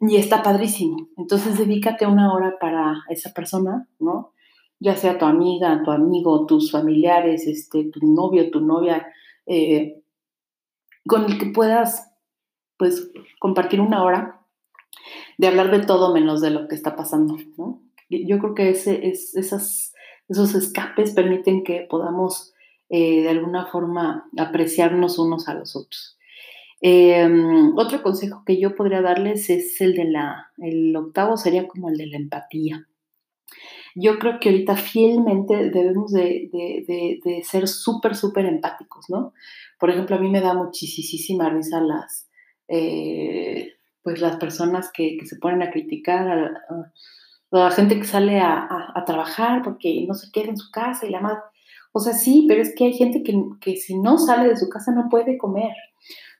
y 0.00 0.16
está 0.16 0.42
padrísimo. 0.42 1.08
Entonces 1.16 1.58
dedícate 1.58 2.06
una 2.06 2.32
hora 2.32 2.58
para 2.60 3.02
esa 3.08 3.32
persona, 3.32 3.88
¿no? 3.98 4.34
Ya 4.80 4.94
sea 4.94 5.16
tu 5.16 5.24
amiga, 5.24 5.82
tu 5.82 5.90
amigo, 5.90 6.44
tus 6.44 6.70
familiares, 6.70 7.46
este, 7.46 7.84
tu 7.84 8.00
novio, 8.06 8.50
tu 8.50 8.60
novia, 8.60 9.06
eh, 9.46 10.02
con 11.06 11.24
el 11.24 11.38
que 11.38 11.46
puedas, 11.46 12.12
pues, 12.76 13.10
compartir 13.40 13.80
una 13.80 14.04
hora 14.04 14.40
de 15.38 15.46
hablar 15.46 15.70
de 15.70 15.86
todo 15.86 16.12
menos 16.12 16.42
de 16.42 16.50
lo 16.50 16.68
que 16.68 16.74
está 16.74 16.96
pasando, 16.96 17.38
¿no? 17.56 17.80
Yo 18.10 18.38
creo 18.40 18.54
que 18.54 18.70
ese, 18.70 19.08
es, 19.08 19.34
esas, 19.36 19.94
esos 20.28 20.54
escapes 20.54 21.12
permiten 21.12 21.64
que 21.64 21.86
podamos 21.88 22.51
eh, 22.94 23.22
de 23.22 23.30
alguna 23.30 23.64
forma 23.64 24.28
apreciarnos 24.36 25.18
unos 25.18 25.48
a 25.48 25.54
los 25.54 25.76
otros. 25.76 26.18
Em, 26.82 27.74
otro 27.78 28.02
consejo 28.02 28.42
que 28.44 28.60
yo 28.60 28.74
podría 28.74 29.00
darles 29.00 29.48
es 29.48 29.80
el 29.80 29.94
de 29.94 30.04
la, 30.04 30.50
el 30.58 30.94
octavo 30.94 31.38
sería 31.38 31.66
como 31.66 31.88
el 31.88 31.96
de 31.96 32.08
la 32.08 32.18
empatía. 32.18 32.86
Yo 33.94 34.18
creo 34.18 34.38
que 34.38 34.50
ahorita 34.50 34.76
fielmente 34.76 35.70
debemos 35.70 36.12
de, 36.12 36.50
ser 37.44 37.66
súper, 37.66 38.14
súper 38.14 38.44
empáticos, 38.44 39.08
¿no? 39.08 39.32
Por 39.80 39.88
ejemplo, 39.88 40.16
a 40.16 40.18
mí 40.18 40.28
me 40.28 40.42
da 40.42 40.52
muchísima 40.52 41.48
risa 41.48 41.80
las, 41.80 42.28
eh, 42.68 43.72
pues 44.02 44.20
las 44.20 44.36
personas 44.36 44.90
que, 44.92 45.16
se 45.24 45.36
ponen 45.36 45.62
a 45.62 45.70
criticar 45.70 46.28
a, 46.28 46.92
la 47.50 47.70
gente 47.70 47.98
que 47.98 48.04
sale 48.04 48.38
a, 48.38 48.68
a, 48.94 49.04
trabajar 49.06 49.62
porque 49.62 50.04
no 50.06 50.12
se 50.12 50.30
queda 50.30 50.50
en 50.50 50.58
su 50.58 50.70
casa 50.70 51.06
y 51.06 51.10
la 51.10 51.20
madre. 51.20 51.40
O 51.92 52.00
sea, 52.00 52.14
sí, 52.14 52.46
pero 52.48 52.62
es 52.62 52.74
que 52.74 52.84
hay 52.84 52.94
gente 52.94 53.22
que, 53.22 53.76
si 53.76 53.98
no 53.98 54.18
sale 54.18 54.48
de 54.48 54.56
su 54.56 54.68
casa 54.68 54.92
no 54.92 55.08
puede 55.10 55.36
comer. 55.36 55.72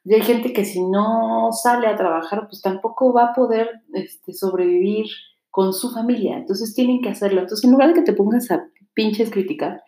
Y 0.04 0.14
hay 0.14 0.22
gente 0.22 0.52
que 0.52 0.64
si 0.64 0.82
no 0.82 1.50
sale 1.52 1.86
a 1.86 1.96
trabajar, 1.96 2.48
pues 2.48 2.62
tampoco 2.62 3.12
va 3.12 3.26
a 3.26 3.34
poder 3.34 3.82
este, 3.92 4.32
sobrevivir 4.32 5.06
con 5.50 5.72
su 5.72 5.90
familia. 5.90 6.38
Entonces 6.38 6.74
tienen 6.74 7.02
que 7.02 7.10
hacerlo. 7.10 7.40
Entonces, 7.40 7.64
en 7.64 7.72
lugar 7.72 7.88
de 7.88 7.94
que 7.94 8.02
te 8.02 8.14
pongas 8.14 8.50
a 8.50 8.66
pinches 8.94 9.30
criticar, 9.30 9.82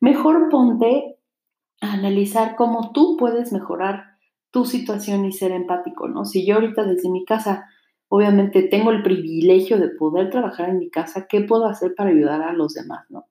mejor 0.00 0.48
ponte 0.48 1.16
a 1.80 1.92
analizar 1.92 2.56
cómo 2.56 2.92
tú 2.92 3.16
puedes 3.18 3.52
mejorar 3.52 4.04
tu 4.50 4.64
situación 4.64 5.26
y 5.26 5.32
ser 5.32 5.52
empático, 5.52 6.08
¿no? 6.08 6.24
Si 6.24 6.46
yo 6.46 6.54
ahorita 6.54 6.84
desde 6.84 7.10
mi 7.10 7.24
casa, 7.24 7.66
obviamente 8.08 8.62
tengo 8.62 8.90
el 8.90 9.02
privilegio 9.02 9.78
de 9.78 9.90
poder 9.90 10.30
trabajar 10.30 10.70
en 10.70 10.78
mi 10.78 10.90
casa, 10.90 11.26
¿qué 11.28 11.42
puedo 11.42 11.66
hacer 11.66 11.94
para 11.94 12.10
ayudar 12.10 12.42
a 12.42 12.52
los 12.52 12.72
demás, 12.72 13.04
¿no? 13.10 13.27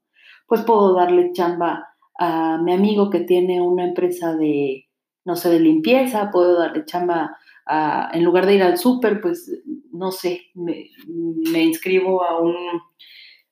Pues 0.47 0.61
puedo 0.61 0.93
darle 0.93 1.31
chamba 1.33 1.93
a 2.17 2.57
mi 2.57 2.73
amigo 2.73 3.09
que 3.09 3.19
tiene 3.19 3.61
una 3.61 3.83
empresa 3.83 4.35
de, 4.35 4.87
no 5.25 5.35
sé, 5.35 5.49
de 5.49 5.59
limpieza, 5.59 6.31
puedo 6.31 6.57
darle 6.57 6.85
chamba 6.85 7.37
a, 7.65 8.09
en 8.13 8.23
lugar 8.23 8.45
de 8.45 8.55
ir 8.55 8.63
al 8.63 8.77
súper, 8.77 9.21
pues, 9.21 9.51
no 9.91 10.11
sé, 10.11 10.41
me, 10.55 10.89
inscribo 11.61 12.23
a 12.23 12.39
un, 12.41 12.55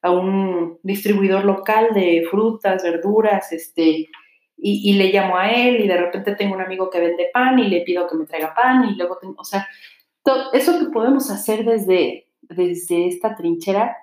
a 0.01 0.11
un 0.11 0.79
distribuidor 0.83 1.45
local 1.45 1.89
de 1.93 2.25
frutas, 2.29 2.81
verduras, 2.81 3.51
este, 3.51 4.07
y, 4.57 4.89
y, 4.89 4.93
le 4.93 5.11
llamo 5.11 5.37
a 5.37 5.51
él 5.51 5.81
y 5.81 5.87
de 5.87 5.97
repente 5.97 6.35
tengo 6.35 6.55
un 6.55 6.61
amigo 6.61 6.89
que 6.89 7.01
vende 7.01 7.29
pan 7.33 7.59
y 7.59 7.67
le 7.67 7.81
pido 7.81 8.07
que 8.07 8.15
me 8.15 8.25
traiga 8.25 8.53
pan 8.55 8.85
y 8.85 8.95
luego 8.95 9.17
tengo, 9.19 9.35
o 9.37 9.43
sea, 9.43 9.67
eso 10.53 10.79
que 10.79 10.85
podemos 10.85 11.29
hacer 11.29 11.65
desde, 11.65 12.27
desde 12.41 13.07
esta 13.07 13.35
trinchera, 13.35 13.95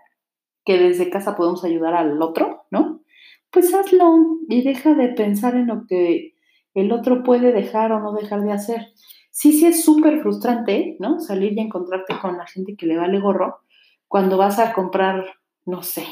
que 0.65 0.79
desde 0.79 1.11
casa 1.11 1.37
podemos 1.37 1.65
ayudar 1.65 1.95
al 1.95 2.21
otro, 2.23 2.65
¿no? 2.71 3.03
Pues 3.51 3.75
hazlo 3.75 4.39
y 4.49 4.63
deja 4.63 4.95
de 4.95 5.09
pensar 5.09 5.55
en 5.55 5.67
lo 5.67 5.87
que 5.87 6.35
el 6.75 6.93
otro 6.93 7.23
puede 7.23 7.53
dejar 7.53 7.93
o 7.93 8.01
no 8.01 8.13
dejar 8.13 8.43
de 8.43 8.53
hacer. 8.53 8.87
Sí, 9.31 9.53
sí 9.53 9.67
es 9.67 9.85
súper 9.85 10.21
frustrante, 10.23 10.97
¿no? 11.01 11.21
Salir 11.21 11.53
y 11.53 11.61
encontrarte 11.61 12.15
con 12.21 12.37
la 12.37 12.47
gente 12.47 12.77
que 12.77 12.87
le 12.87 12.97
vale 12.97 13.21
gorro 13.21 13.61
cuando 14.09 14.37
vas 14.37 14.59
a 14.59 14.75
comprar, 14.75 15.25
no 15.65 15.83
sé, 15.83 16.05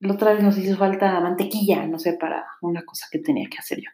la 0.00 0.14
otra 0.14 0.32
vez 0.32 0.42
nos 0.42 0.56
hizo 0.56 0.76
falta 0.76 1.20
mantequilla, 1.20 1.86
no 1.86 1.98
sé, 1.98 2.14
para 2.14 2.46
una 2.62 2.82
cosa 2.84 3.06
que 3.10 3.18
tenía 3.18 3.48
que 3.50 3.58
hacer 3.58 3.78
yo. 3.78 3.90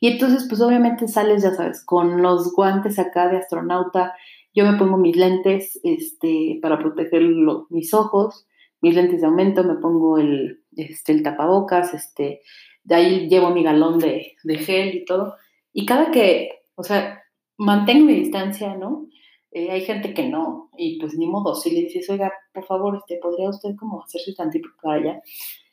Y 0.00 0.08
entonces, 0.08 0.46
pues 0.48 0.60
obviamente 0.60 1.08
sales, 1.08 1.42
ya 1.42 1.52
sabes, 1.52 1.84
con 1.84 2.22
los 2.22 2.52
guantes 2.52 2.98
acá 2.98 3.28
de 3.28 3.38
astronauta. 3.38 4.14
Yo 4.54 4.70
me 4.70 4.78
pongo 4.78 4.96
mis 4.98 5.16
lentes 5.16 5.80
este, 5.82 6.58
para 6.60 6.78
proteger 6.78 7.22
mis 7.70 7.94
ojos, 7.94 8.46
mis 8.80 8.94
lentes 8.94 9.20
de 9.20 9.26
aumento, 9.26 9.64
me 9.64 9.74
pongo 9.76 10.18
el, 10.18 10.64
este, 10.76 11.12
el 11.12 11.22
tapabocas, 11.22 11.94
este, 11.94 12.40
de 12.84 12.94
ahí 12.94 13.28
llevo 13.28 13.50
mi 13.50 13.62
galón 13.62 13.98
de, 13.98 14.36
de 14.42 14.58
gel 14.58 14.94
y 14.94 15.04
todo. 15.04 15.34
Y 15.72 15.86
cada 15.86 16.10
que, 16.10 16.50
o 16.74 16.82
sea, 16.82 17.22
mantengo 17.56 18.06
mi 18.06 18.14
distancia, 18.14 18.74
¿no? 18.76 19.06
Eh, 19.52 19.70
hay 19.70 19.80
gente 19.82 20.14
que 20.14 20.28
no, 20.28 20.70
y 20.76 20.98
pues 21.00 21.14
ni 21.14 21.26
modo, 21.26 21.54
si 21.54 21.70
le 21.70 21.80
dices, 21.80 22.08
oiga, 22.08 22.32
por 22.54 22.64
favor, 22.64 22.96
este, 22.96 23.18
¿podría 23.20 23.50
usted 23.50 23.70
como 23.76 24.02
hacerse 24.02 24.32
tantito 24.34 24.68
para 24.80 25.00
allá? 25.00 25.22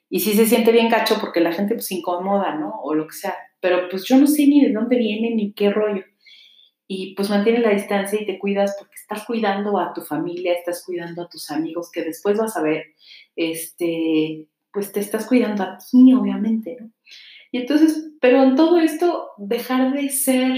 Y 0.10 0.20
sí 0.22 0.34
se 0.34 0.46
siente 0.46 0.72
bien 0.72 0.90
gacho 0.90 1.18
porque 1.20 1.42
la 1.42 1.52
gente 1.52 1.76
pues 1.76 1.92
incomoda, 1.92 2.56
¿no? 2.56 2.80
O 2.82 2.96
lo 2.96 3.08
que 3.08 3.14
sea. 3.14 3.36
Pero 3.60 3.90
pues 3.90 4.06
yo 4.06 4.18
no 4.18 4.26
sé 4.26 4.48
ni 4.48 4.64
de 4.66 4.72
dónde 4.72 4.98
viene 4.98 5.36
ni 5.36 5.52
qué 5.52 5.70
rollo. 5.70 6.04
Y 6.88 7.16
pues 7.16 7.30
mantiene 7.30 7.60
la 7.60 7.72
distancia 7.72 8.22
y 8.22 8.26
te 8.26 8.40
cuidas 8.40 8.76
porque 8.80 8.96
estás 8.96 9.26
cuidando 9.26 9.78
a 9.78 9.94
tu 9.94 10.02
familia, 10.02 10.54
estás 10.54 10.84
cuidando 10.86 11.24
a 11.24 11.30
tus 11.30 11.52
amigos 11.52 11.92
que 11.92 12.04
después 12.04 12.38
vas 12.38 12.56
a 12.56 12.64
ver, 12.64 12.86
este, 13.36 14.48
pues 14.72 14.92
te 14.92 15.02
estás 15.02 15.28
cuidando 15.28 15.64
a 15.64 15.78
ti, 15.78 16.14
obviamente, 16.14 16.78
¿no? 16.80 16.92
Y 17.52 17.60
entonces, 17.60 18.12
pero 18.20 18.44
en 18.44 18.56
todo 18.56 18.80
esto, 18.80 19.30
dejar 19.38 19.94
de 19.94 20.10
ser 20.10 20.58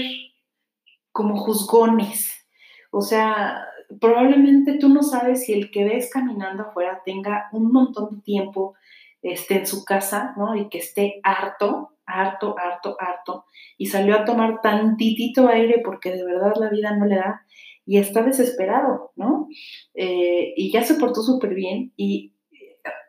como 1.12 1.36
juzgones. 1.36 2.46
O 2.90 3.00
sea, 3.00 3.64
probablemente 4.00 4.78
tú 4.78 4.88
no 4.88 5.02
sabes 5.02 5.44
si 5.44 5.52
el 5.52 5.70
que 5.70 5.84
ves 5.84 6.10
caminando 6.12 6.64
afuera 6.64 7.02
tenga 7.04 7.48
un 7.52 7.72
montón 7.72 8.16
de 8.16 8.22
tiempo 8.22 8.74
esté 9.22 9.58
en 9.58 9.66
su 9.66 9.84
casa, 9.84 10.34
¿no? 10.36 10.56
Y 10.56 10.68
que 10.68 10.78
esté 10.78 11.20
harto, 11.22 11.92
harto, 12.10 12.54
harto, 12.58 12.96
harto, 12.98 13.44
y 13.78 13.86
salió 13.86 14.16
a 14.16 14.24
tomar 14.24 14.60
tantitito 14.62 15.48
aire 15.48 15.80
porque 15.84 16.12
de 16.12 16.24
verdad 16.24 16.52
la 16.58 16.68
vida 16.68 16.96
no 16.96 17.06
le 17.06 17.16
da, 17.16 17.42
y 17.86 17.98
está 17.98 18.22
desesperado, 18.22 19.10
¿no? 19.16 19.48
Eh, 19.94 20.52
y 20.56 20.70
ya 20.70 20.82
se 20.82 20.94
portó 20.94 21.22
súper 21.22 21.54
bien 21.54 21.92
y, 21.96 22.34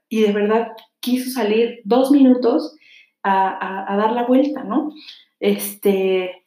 y, 0.09 0.21
de 0.21 0.31
verdad 0.31 0.69
quiso 0.99 1.29
salir 1.29 1.81
dos 1.83 2.09
minutos 2.11 2.75
a, 3.21 3.93
a, 3.93 3.97
dar 3.97 4.13
la 4.13 4.25
vuelta, 4.25 4.63
¿no? 4.63 4.91
Este, 5.39 6.45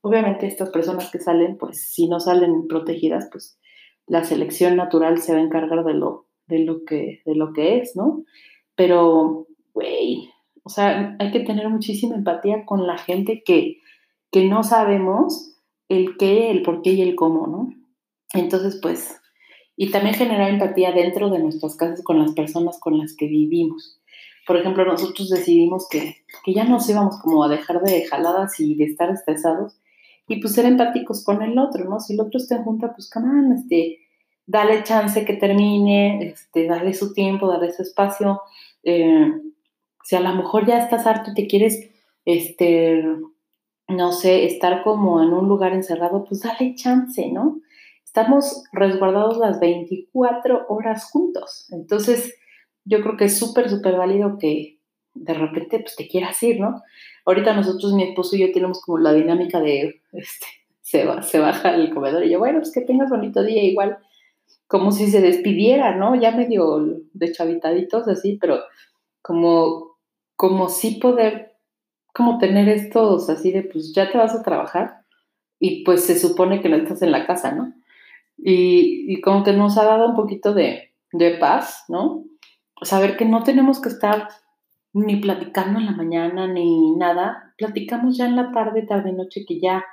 obviamente 0.00 0.46
estas 0.46 0.70
personas 0.70 1.10
que 1.10 1.18
salen, 1.18 1.58
pues 1.58 1.92
si 1.92 2.08
no 2.08 2.20
salen 2.20 2.66
protegidas, 2.68 3.28
pues 3.30 3.58
la 4.06 4.24
selección 4.24 4.76
natural 4.76 5.18
se 5.18 5.32
va 5.32 5.38
a 5.38 5.42
encargar 5.42 5.84
de 5.84 5.94
lo, 5.94 6.26
de 6.46 6.60
lo, 6.60 6.84
que, 6.84 7.20
de 7.24 7.34
lo 7.34 7.52
que 7.52 7.78
es, 7.78 7.96
¿no? 7.96 8.24
Pero, 8.74 9.46
güey, 9.74 10.30
o 10.64 10.70
sea, 10.70 11.16
hay 11.18 11.32
que 11.32 11.40
tener 11.40 11.68
muchísima 11.68 12.14
empatía 12.14 12.64
con 12.64 12.86
la 12.86 12.98
gente 12.98 13.42
que, 13.44 13.78
que 14.30 14.44
no 14.48 14.62
sabemos 14.62 15.56
el 15.88 16.16
qué, 16.16 16.50
el 16.50 16.62
por 16.62 16.82
qué 16.82 16.92
y 16.92 17.02
el 17.02 17.14
cómo, 17.14 17.46
¿no? 17.46 17.70
Entonces, 18.32 18.78
pues, 18.80 19.20
y 19.76 19.90
también 19.90 20.14
generar 20.14 20.50
empatía 20.50 20.92
dentro 20.92 21.30
de 21.30 21.38
nuestras 21.38 21.76
casas 21.76 22.02
con 22.02 22.18
las 22.18 22.32
personas 22.32 22.78
con 22.80 22.98
las 22.98 23.14
que 23.16 23.26
vivimos. 23.26 24.00
Por 24.46 24.56
ejemplo, 24.56 24.84
nosotros 24.84 25.28
decidimos 25.28 25.88
que, 25.88 26.16
que 26.44 26.54
ya 26.54 26.64
nos 26.64 26.88
íbamos 26.88 27.20
como 27.20 27.44
a 27.44 27.48
dejar 27.48 27.82
de 27.82 28.04
jaladas 28.04 28.58
y 28.60 28.74
de 28.74 28.84
estar 28.84 29.10
estresados 29.10 29.78
y 30.28 30.40
pues 30.40 30.54
ser 30.54 30.66
empáticos 30.66 31.24
con 31.24 31.42
el 31.42 31.58
otro, 31.58 31.84
¿no? 31.84 32.00
Si 32.00 32.14
el 32.14 32.20
otro 32.20 32.38
está 32.38 32.56
en 32.56 32.64
junta, 32.64 32.92
pues, 32.94 33.10
come 33.10 33.54
este, 33.54 33.98
dale 34.46 34.82
chance 34.82 35.24
que 35.24 35.34
termine, 35.34 36.24
este, 36.28 36.66
dale 36.66 36.94
su 36.94 37.12
tiempo, 37.12 37.48
dale 37.48 37.72
su 37.72 37.82
espacio. 37.82 38.40
Eh, 38.82 39.32
si 40.04 40.16
a 40.16 40.20
lo 40.20 40.34
mejor 40.34 40.66
ya 40.66 40.78
estás 40.78 41.06
harto 41.06 41.30
y 41.30 41.34
te 41.34 41.46
quieres, 41.46 41.90
este, 42.24 43.04
no 43.88 44.12
sé, 44.12 44.46
estar 44.46 44.82
como 44.82 45.22
en 45.22 45.32
un 45.32 45.48
lugar 45.48 45.72
encerrado, 45.72 46.24
pues 46.24 46.42
dale 46.42 46.74
chance, 46.74 47.30
¿no? 47.30 47.60
Estamos 48.04 48.64
resguardados 48.72 49.38
las 49.38 49.58
24 49.60 50.66
horas 50.68 51.10
juntos. 51.10 51.66
Entonces, 51.70 52.34
yo 52.84 53.00
creo 53.00 53.16
que 53.16 53.26
es 53.26 53.38
súper, 53.38 53.70
súper 53.70 53.96
válido 53.96 54.38
que 54.38 54.80
de 55.14 55.34
repente 55.34 55.80
pues, 55.80 55.96
te 55.96 56.08
quieras 56.08 56.42
ir, 56.42 56.60
¿no? 56.60 56.82
Ahorita 57.24 57.54
nosotros, 57.54 57.92
mi 57.92 58.02
esposo 58.02 58.36
y 58.36 58.40
yo, 58.40 58.52
tenemos 58.52 58.80
como 58.82 58.98
la 58.98 59.12
dinámica 59.12 59.60
de, 59.60 60.02
este, 60.12 60.46
se, 60.80 61.04
va, 61.04 61.22
se 61.22 61.38
baja 61.38 61.74
el 61.74 61.92
comedor 61.92 62.24
y 62.24 62.30
yo, 62.30 62.38
bueno, 62.38 62.58
pues 62.58 62.72
que 62.72 62.80
tengas 62.80 63.10
bonito 63.10 63.42
día 63.42 63.62
igual 63.62 63.98
como 64.66 64.90
si 64.90 65.10
se 65.10 65.20
despidiera, 65.20 65.94
¿no? 65.96 66.14
Ya 66.14 66.30
medio 66.32 67.00
de 67.12 67.32
chavitaditos 67.32 68.08
así, 68.08 68.38
pero 68.40 68.60
como, 69.20 69.91
como 70.42 70.68
sí 70.68 70.98
poder, 71.00 71.52
como 72.12 72.38
tener 72.38 72.68
estos 72.68 73.30
así 73.30 73.52
de, 73.52 73.62
pues 73.62 73.94
ya 73.94 74.10
te 74.10 74.18
vas 74.18 74.34
a 74.34 74.42
trabajar 74.42 75.04
y 75.60 75.84
pues 75.84 76.04
se 76.04 76.18
supone 76.18 76.60
que 76.60 76.68
no 76.68 76.78
estás 76.78 77.00
en 77.02 77.12
la 77.12 77.28
casa, 77.28 77.52
¿no? 77.52 77.72
Y, 78.36 79.06
y 79.06 79.20
como 79.20 79.44
que 79.44 79.52
nos 79.52 79.78
ha 79.78 79.84
dado 79.84 80.08
un 80.08 80.16
poquito 80.16 80.52
de, 80.52 80.96
de 81.12 81.36
paz, 81.36 81.84
¿no? 81.86 82.24
Saber 82.82 83.16
que 83.16 83.24
no 83.24 83.44
tenemos 83.44 83.80
que 83.80 83.90
estar 83.90 84.30
ni 84.92 85.14
platicando 85.14 85.78
en 85.78 85.86
la 85.86 85.92
mañana 85.92 86.48
ni 86.48 86.96
nada, 86.96 87.54
platicamos 87.56 88.16
ya 88.16 88.26
en 88.26 88.34
la 88.34 88.50
tarde, 88.50 88.82
tarde, 88.82 89.12
noche, 89.12 89.44
que 89.46 89.60
ya 89.60 89.84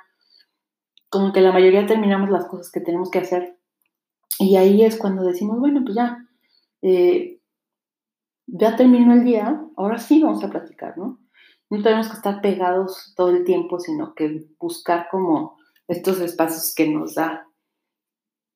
como 1.10 1.32
que 1.32 1.42
la 1.42 1.52
mayoría 1.52 1.86
terminamos 1.86 2.28
las 2.28 2.46
cosas 2.46 2.72
que 2.72 2.80
tenemos 2.80 3.08
que 3.08 3.20
hacer 3.20 3.56
y 4.40 4.56
ahí 4.56 4.82
es 4.82 4.98
cuando 4.98 5.22
decimos, 5.22 5.60
bueno, 5.60 5.82
pues 5.84 5.94
ya, 5.94 6.26
eh, 6.82 7.39
ya 8.52 8.76
terminó 8.76 9.14
el 9.14 9.24
día, 9.24 9.62
ahora 9.76 9.98
sí 9.98 10.22
vamos 10.22 10.42
a 10.42 10.50
platicar, 10.50 10.98
¿no? 10.98 11.18
No 11.70 11.82
tenemos 11.82 12.08
que 12.08 12.16
estar 12.16 12.40
pegados 12.40 13.12
todo 13.16 13.30
el 13.30 13.44
tiempo, 13.44 13.78
sino 13.78 14.14
que 14.14 14.46
buscar 14.58 15.08
como 15.10 15.56
estos 15.86 16.20
espacios 16.20 16.74
que 16.74 16.88
nos 16.88 17.14
da, 17.14 17.46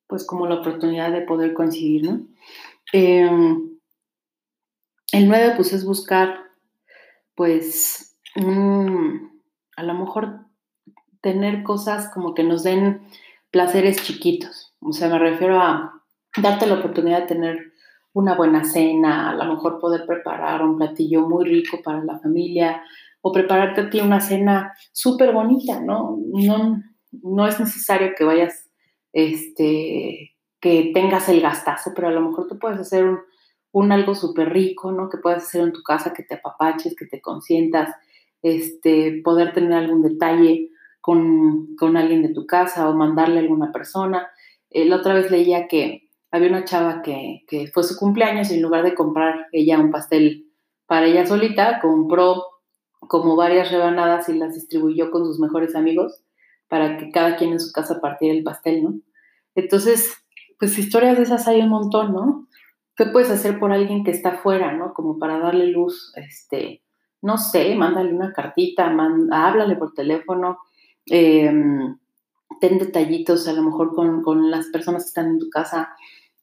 pues 0.08 0.26
como 0.26 0.46
la 0.46 0.56
oportunidad 0.56 1.12
de 1.12 1.22
poder 1.22 1.54
coincidir, 1.54 2.10
¿no? 2.10 2.26
Em, 2.92 3.78
el 5.12 5.28
9, 5.28 5.52
pues 5.56 5.72
es 5.72 5.84
buscar, 5.84 6.40
pues, 7.36 8.16
a 8.36 9.82
lo 9.82 9.94
mejor 9.94 10.40
tener 11.20 11.62
cosas 11.62 12.10
como 12.12 12.34
que 12.34 12.42
nos 12.42 12.64
den 12.64 13.06
placeres 13.52 14.02
chiquitos. 14.02 14.74
O 14.80 14.92
sea, 14.92 15.08
me 15.08 15.18
refiero 15.18 15.60
a 15.60 16.02
darte 16.36 16.66
la 16.66 16.74
oportunidad 16.74 17.20
de 17.20 17.26
tener 17.28 17.73
una 18.14 18.36
buena 18.36 18.64
cena, 18.64 19.30
a 19.30 19.34
lo 19.34 19.44
mejor 19.44 19.78
poder 19.78 20.06
preparar 20.06 20.62
un 20.62 20.78
platillo 20.78 21.28
muy 21.28 21.44
rico 21.44 21.80
para 21.82 22.02
la 22.02 22.18
familia 22.18 22.82
o 23.20 23.32
prepararte 23.32 23.82
a 23.82 23.90
ti 23.90 24.00
una 24.00 24.20
cena 24.20 24.72
súper 24.92 25.32
bonita, 25.32 25.80
¿no? 25.80 26.18
¿no? 26.32 26.80
No 27.22 27.46
es 27.46 27.58
necesario 27.58 28.12
que 28.16 28.24
vayas, 28.24 28.70
este, 29.12 30.36
que 30.60 30.90
tengas 30.94 31.28
el 31.28 31.40
gastazo, 31.40 31.92
pero 31.94 32.08
a 32.08 32.12
lo 32.12 32.20
mejor 32.20 32.46
tú 32.46 32.58
puedes 32.58 32.78
hacer 32.78 33.04
un, 33.04 33.18
un 33.72 33.90
algo 33.90 34.14
súper 34.14 34.52
rico, 34.52 34.92
¿no? 34.92 35.08
Que 35.08 35.18
puedas 35.18 35.42
hacer 35.42 35.62
en 35.62 35.72
tu 35.72 35.82
casa, 35.82 36.12
que 36.12 36.22
te 36.22 36.36
apapaches, 36.36 36.94
que 36.96 37.06
te 37.06 37.20
consientas, 37.20 37.92
este, 38.42 39.20
poder 39.24 39.52
tener 39.52 39.72
algún 39.72 40.02
detalle 40.02 40.70
con, 41.00 41.74
con 41.76 41.96
alguien 41.96 42.22
de 42.22 42.32
tu 42.32 42.46
casa 42.46 42.88
o 42.88 42.94
mandarle 42.94 43.38
a 43.38 43.42
alguna 43.42 43.72
persona. 43.72 44.28
Eh, 44.70 44.84
la 44.84 44.96
otra 44.96 45.14
vez 45.14 45.30
leía 45.30 45.66
que 45.66 46.03
había 46.34 46.48
una 46.48 46.64
chava 46.64 47.00
que, 47.00 47.44
que, 47.46 47.68
fue 47.68 47.84
su 47.84 47.96
cumpleaños 47.96 48.50
y 48.50 48.54
en 48.54 48.62
lugar 48.62 48.82
de 48.82 48.96
comprar 48.96 49.46
ella 49.52 49.78
un 49.78 49.92
pastel 49.92 50.48
para 50.84 51.06
ella 51.06 51.24
solita, 51.24 51.78
compró 51.80 52.42
como 52.98 53.36
varias 53.36 53.70
rebanadas 53.70 54.28
y 54.28 54.36
las 54.36 54.52
distribuyó 54.52 55.12
con 55.12 55.24
sus 55.24 55.38
mejores 55.38 55.76
amigos 55.76 56.24
para 56.66 56.96
que 56.96 57.12
cada 57.12 57.36
quien 57.36 57.52
en 57.52 57.60
su 57.60 57.70
casa 57.70 58.00
partiera 58.00 58.34
el 58.34 58.42
pastel, 58.42 58.82
¿no? 58.82 58.94
Entonces, 59.54 60.12
pues 60.58 60.76
historias 60.76 61.16
de 61.16 61.22
esas 61.22 61.46
hay 61.46 61.60
un 61.60 61.68
montón, 61.68 62.12
¿no? 62.12 62.48
¿Qué 62.96 63.06
puedes 63.06 63.30
hacer 63.30 63.60
por 63.60 63.70
alguien 63.70 64.02
que 64.02 64.10
está 64.10 64.30
afuera, 64.30 64.72
¿no? 64.72 64.92
Como 64.92 65.20
para 65.20 65.38
darle 65.38 65.68
luz, 65.68 66.12
este, 66.16 66.82
no 67.22 67.38
sé, 67.38 67.76
mándale 67.76 68.12
una 68.12 68.32
cartita, 68.32 68.92
háblale 69.30 69.76
por 69.76 69.94
teléfono, 69.94 70.58
eh, 71.08 71.52
ten 72.60 72.78
detallitos 72.78 73.46
a 73.48 73.52
lo 73.52 73.62
mejor 73.62 73.94
con, 73.94 74.50
las 74.50 74.66
personas 74.68 75.04
que 75.04 75.08
están 75.08 75.26
en 75.26 75.38
tu 75.38 75.50
casa, 75.50 75.90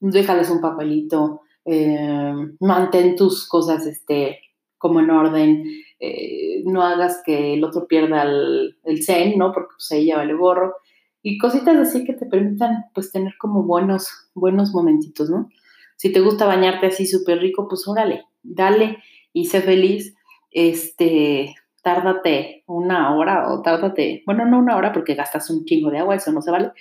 déjales 0.01 0.49
un 0.49 0.59
papelito, 0.59 1.41
eh, 1.63 2.33
mantén 2.59 3.15
tus 3.15 3.47
cosas 3.47 3.85
este, 3.85 4.39
como 4.77 4.99
en 4.99 5.09
orden, 5.11 5.63
eh, 5.99 6.63
no 6.65 6.81
hagas 6.81 7.21
que 7.25 7.53
el 7.53 7.63
otro 7.63 7.87
pierda 7.87 8.23
el, 8.23 8.77
el 8.83 9.03
zen, 9.03 9.37
¿no? 9.37 9.53
Porque 9.53 9.75
pues 9.77 9.91
ahí 9.91 10.07
ya 10.07 10.17
vale 10.17 10.33
gorro. 10.33 10.75
y 11.23 11.37
cositas 11.37 11.77
así 11.77 12.03
que 12.03 12.13
te 12.13 12.25
permitan 12.25 12.85
pues 12.95 13.11
tener 13.11 13.33
como 13.37 13.63
buenos, 13.63 14.07
buenos 14.33 14.73
momentitos, 14.73 15.29
¿no? 15.29 15.49
Si 15.97 16.11
te 16.11 16.19
gusta 16.19 16.47
bañarte 16.47 16.87
así 16.87 17.05
súper 17.05 17.39
rico, 17.39 17.67
pues 17.69 17.87
órale, 17.87 18.25
dale 18.41 18.97
y 19.33 19.45
sé 19.45 19.61
feliz. 19.61 20.15
Este, 20.49 21.55
tárdate 21.83 22.63
una 22.67 23.15
hora 23.15 23.51
o 23.51 23.61
tárdate, 23.61 24.23
bueno, 24.25 24.45
no 24.45 24.59
una 24.59 24.75
hora 24.75 24.93
porque 24.93 25.15
gastas 25.15 25.49
un 25.49 25.65
chingo 25.65 25.89
de 25.91 25.99
agua, 25.99 26.15
eso 26.15 26.31
no 26.31 26.41
se 26.41 26.51
vale, 26.51 26.71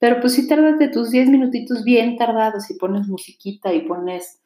pero 0.00 0.18
pues 0.18 0.32
sí 0.32 0.48
tárdate 0.48 0.88
tus 0.88 1.10
10 1.10 1.28
minutitos 1.28 1.84
bien 1.84 2.16
tardados 2.16 2.70
y 2.70 2.74
pones 2.74 3.06
musiquita 3.06 3.72
y 3.74 3.82
pones, 3.82 4.40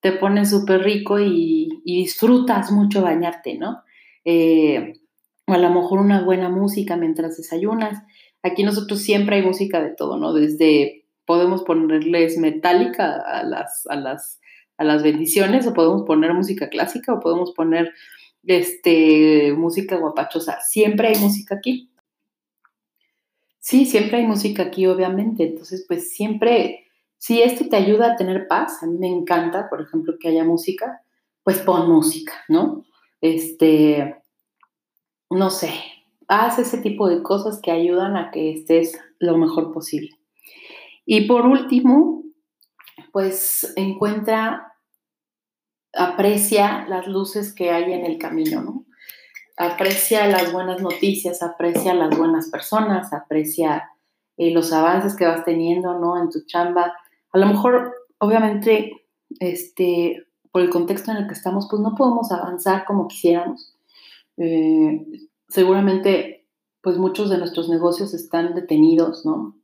te 0.00 0.10
pones 0.12 0.50
súper 0.50 0.82
rico 0.82 1.20
y, 1.20 1.80
disfrutas 1.84 2.72
mucho 2.72 3.02
bañarte, 3.02 3.56
¿no? 3.56 3.82
Eh, 4.24 5.00
o 5.46 5.52
a 5.52 5.58
lo 5.58 5.70
mejor 5.70 6.00
una 6.00 6.22
buena 6.22 6.48
música 6.48 6.96
mientras 6.96 7.36
desayunas. 7.36 8.02
Aquí 8.42 8.64
nosotros 8.64 9.00
siempre 9.00 9.36
hay 9.36 9.42
música 9.42 9.80
de 9.80 9.94
todo, 9.94 10.18
¿no? 10.18 10.32
Desde 10.32 11.04
podemos 11.24 11.62
ponerles 11.62 12.36
metálica 12.38 13.20
a 13.20 13.44
las, 13.44 13.86
a 13.88 13.94
las, 13.94 14.40
a 14.76 14.82
las 14.82 15.04
bendiciones, 15.04 15.68
o 15.68 15.72
podemos 15.72 16.02
poner 16.02 16.34
música 16.34 16.68
clásica, 16.68 17.14
o 17.14 17.20
podemos 17.20 17.52
poner 17.52 17.92
este, 18.44 19.52
música 19.52 19.96
guapachosa. 19.98 20.58
Siempre 20.62 21.08
hay 21.08 21.18
música 21.18 21.54
aquí. 21.54 21.90
Sí, 23.68 23.84
siempre 23.84 24.18
hay 24.18 24.26
música 24.28 24.62
aquí, 24.62 24.86
obviamente. 24.86 25.42
Entonces, 25.42 25.84
pues 25.88 26.12
siempre, 26.12 26.86
si 27.18 27.42
esto 27.42 27.68
te 27.68 27.74
ayuda 27.74 28.12
a 28.12 28.16
tener 28.16 28.46
paz, 28.46 28.80
a 28.80 28.86
mí 28.86 28.96
me 28.96 29.08
encanta, 29.08 29.68
por 29.68 29.80
ejemplo, 29.80 30.14
que 30.20 30.28
haya 30.28 30.44
música, 30.44 31.02
pues 31.42 31.58
pon 31.58 31.90
música, 31.90 32.32
¿no? 32.48 32.84
Este, 33.20 34.22
no 35.30 35.50
sé, 35.50 35.72
haz 36.28 36.60
ese 36.60 36.78
tipo 36.78 37.08
de 37.08 37.24
cosas 37.24 37.60
que 37.60 37.72
ayudan 37.72 38.16
a 38.16 38.30
que 38.30 38.52
estés 38.52 39.00
lo 39.18 39.36
mejor 39.36 39.72
posible. 39.72 40.16
Y 41.04 41.22
por 41.22 41.44
último, 41.44 42.22
pues 43.10 43.72
encuentra, 43.74 44.74
aprecia 45.92 46.86
las 46.86 47.08
luces 47.08 47.52
que 47.52 47.72
hay 47.72 47.92
en 47.92 48.06
el 48.06 48.16
camino, 48.16 48.62
¿no? 48.62 48.85
Aprecia 49.56 50.26
las 50.26 50.52
buenas 50.52 50.82
noticias, 50.82 51.42
aprecia 51.42 51.94
las 51.94 52.16
buenas 52.16 52.50
personas, 52.50 53.12
aprecia 53.12 53.90
eh, 54.36 54.50
los 54.50 54.72
avances 54.72 55.16
que 55.16 55.26
vas 55.26 55.44
teniendo, 55.44 55.98
¿no? 55.98 56.20
En 56.20 56.28
tu 56.28 56.44
chamba. 56.46 56.94
A 57.32 57.38
lo 57.38 57.46
mejor, 57.46 57.94
obviamente, 58.18 59.06
este, 59.40 60.26
por 60.52 60.62
el 60.62 60.70
contexto 60.70 61.10
en 61.10 61.18
el 61.18 61.26
que 61.26 61.34
estamos, 61.34 61.68
pues 61.70 61.80
no 61.80 61.94
podemos 61.94 62.30
avanzar 62.32 62.84
como 62.84 63.08
quisiéramos. 63.08 63.74
Eh, 64.36 65.06
seguramente, 65.48 66.46
pues 66.82 66.98
muchos 66.98 67.30
de 67.30 67.38
nuestros 67.38 67.68
negocios 67.68 68.14
están 68.14 68.54
detenidos, 68.54 69.24
¿no? 69.24 69.56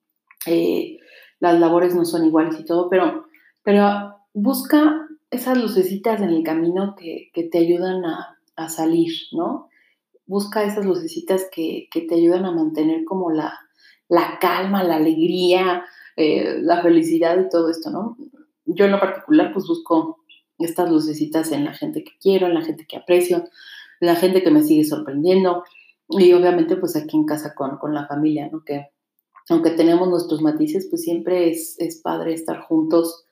Eh, 0.46 0.98
las 1.40 1.58
labores 1.58 1.94
no 1.94 2.04
son 2.04 2.24
iguales 2.24 2.58
y 2.58 2.64
todo, 2.64 2.88
pero, 2.88 3.26
pero 3.62 4.16
busca 4.32 5.06
esas 5.30 5.58
lucecitas 5.58 6.20
en 6.20 6.30
el 6.30 6.42
camino 6.42 6.94
que, 6.94 7.30
te 7.50 7.58
ayudan 7.58 8.04
a, 8.04 8.38
salir, 8.68 9.12
¿no? 9.32 9.68
Busca 10.32 10.64
esas 10.64 10.86
lucecitas 10.86 11.46
que, 11.54 11.90
te 11.92 12.14
ayudan 12.14 12.46
a 12.46 12.52
mantener 12.52 13.04
como 13.04 13.30
la, 13.30 13.52
la 14.08 14.38
calma, 14.40 14.82
la 14.82 14.96
alegría, 14.96 15.84
eh, 16.16 16.56
la 16.62 16.80
felicidad 16.80 17.38
y 17.38 17.50
todo 17.50 17.68
esto, 17.68 17.90
¿no? 17.90 18.16
Yo 18.64 18.86
en 18.86 18.92
lo 18.92 18.98
particular 18.98 19.52
pues 19.52 19.66
busco 19.66 20.24
estas 20.58 20.90
lucecitas 20.90 21.52
en 21.52 21.66
la 21.66 21.74
gente 21.74 22.02
que 22.02 22.12
quiero, 22.18 22.46
en 22.46 22.54
la 22.54 22.62
gente 22.62 22.86
que 22.88 22.96
aprecio, 22.96 23.44
en 24.00 24.06
la 24.06 24.16
gente 24.16 24.42
que 24.42 24.50
me 24.50 24.62
sigue 24.62 24.84
sorprendiendo 24.84 25.64
y 26.08 26.32
obviamente 26.32 26.76
pues 26.76 26.96
aquí 26.96 27.14
en 27.14 27.26
casa 27.26 27.54
con, 27.54 27.76
con 27.76 27.92
la 27.92 28.06
familia, 28.06 28.48
¿no? 28.50 28.64
Que 28.64 28.88
aunque 29.50 29.72
tenemos 29.72 30.08
nuestros 30.08 30.40
matices, 30.40 30.86
pues 30.88 31.02
siempre 31.02 31.50
es, 31.50 31.76
padre 32.02 32.32
estar 32.32 32.62
juntos 32.62 33.26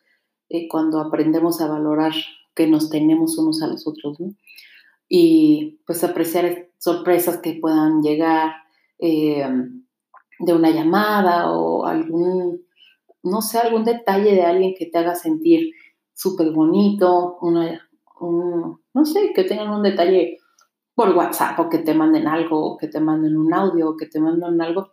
eh, 0.51 0.69
cuando 0.69 1.01
aprendemos 1.01 1.63
a 1.63 1.67
valorar 1.67 2.13
que 2.55 2.67
nos 2.67 2.91
tenemos 2.91 3.39
unos 3.39 3.63
a 3.63 3.69
los 3.69 3.87
otros, 3.87 4.21
¿no? 4.21 4.35
Y 5.11 5.81
pues 5.87 6.03
apreciar 6.05 6.71
sorpresas 6.79 7.39
que 7.39 7.59
puedan 7.61 8.01
llegar 8.01 8.53
eh, 8.99 9.45
de 10.39 10.55
una 10.55 10.71
llamada 10.71 11.53
o 11.53 11.85
algún, 11.85 12.65
no 13.23 13.43
sé, 13.43 13.59
algún 13.59 13.85
detalle 13.85 14.33
de 14.33 14.43
alguien 14.43 14.75
que 14.79 14.87
te 14.87 14.99
haga 14.99 15.15
sentir 15.15 15.75
súper 16.15 16.53
bonito, 16.53 17.37
una, 17.43 17.91
no 18.21 19.05
sé, 19.05 19.33
que 19.35 19.45
tengan 19.45 19.71
un 19.71 19.83
detalle 19.83 20.39
por 20.95 21.11
WhatsApp 21.17 21.59
o 21.59 21.69
que 21.69 21.79
te 21.79 21.93
manden 21.93 22.29
algo, 22.29 22.65
o 22.65 22.77
que 22.79 22.87
te 22.87 23.01
manden 23.01 23.37
un 23.37 23.53
audio, 23.53 23.91
o 23.91 23.97
que 23.97 24.07
te 24.07 24.21
manden 24.21 24.63
algo 24.63 24.93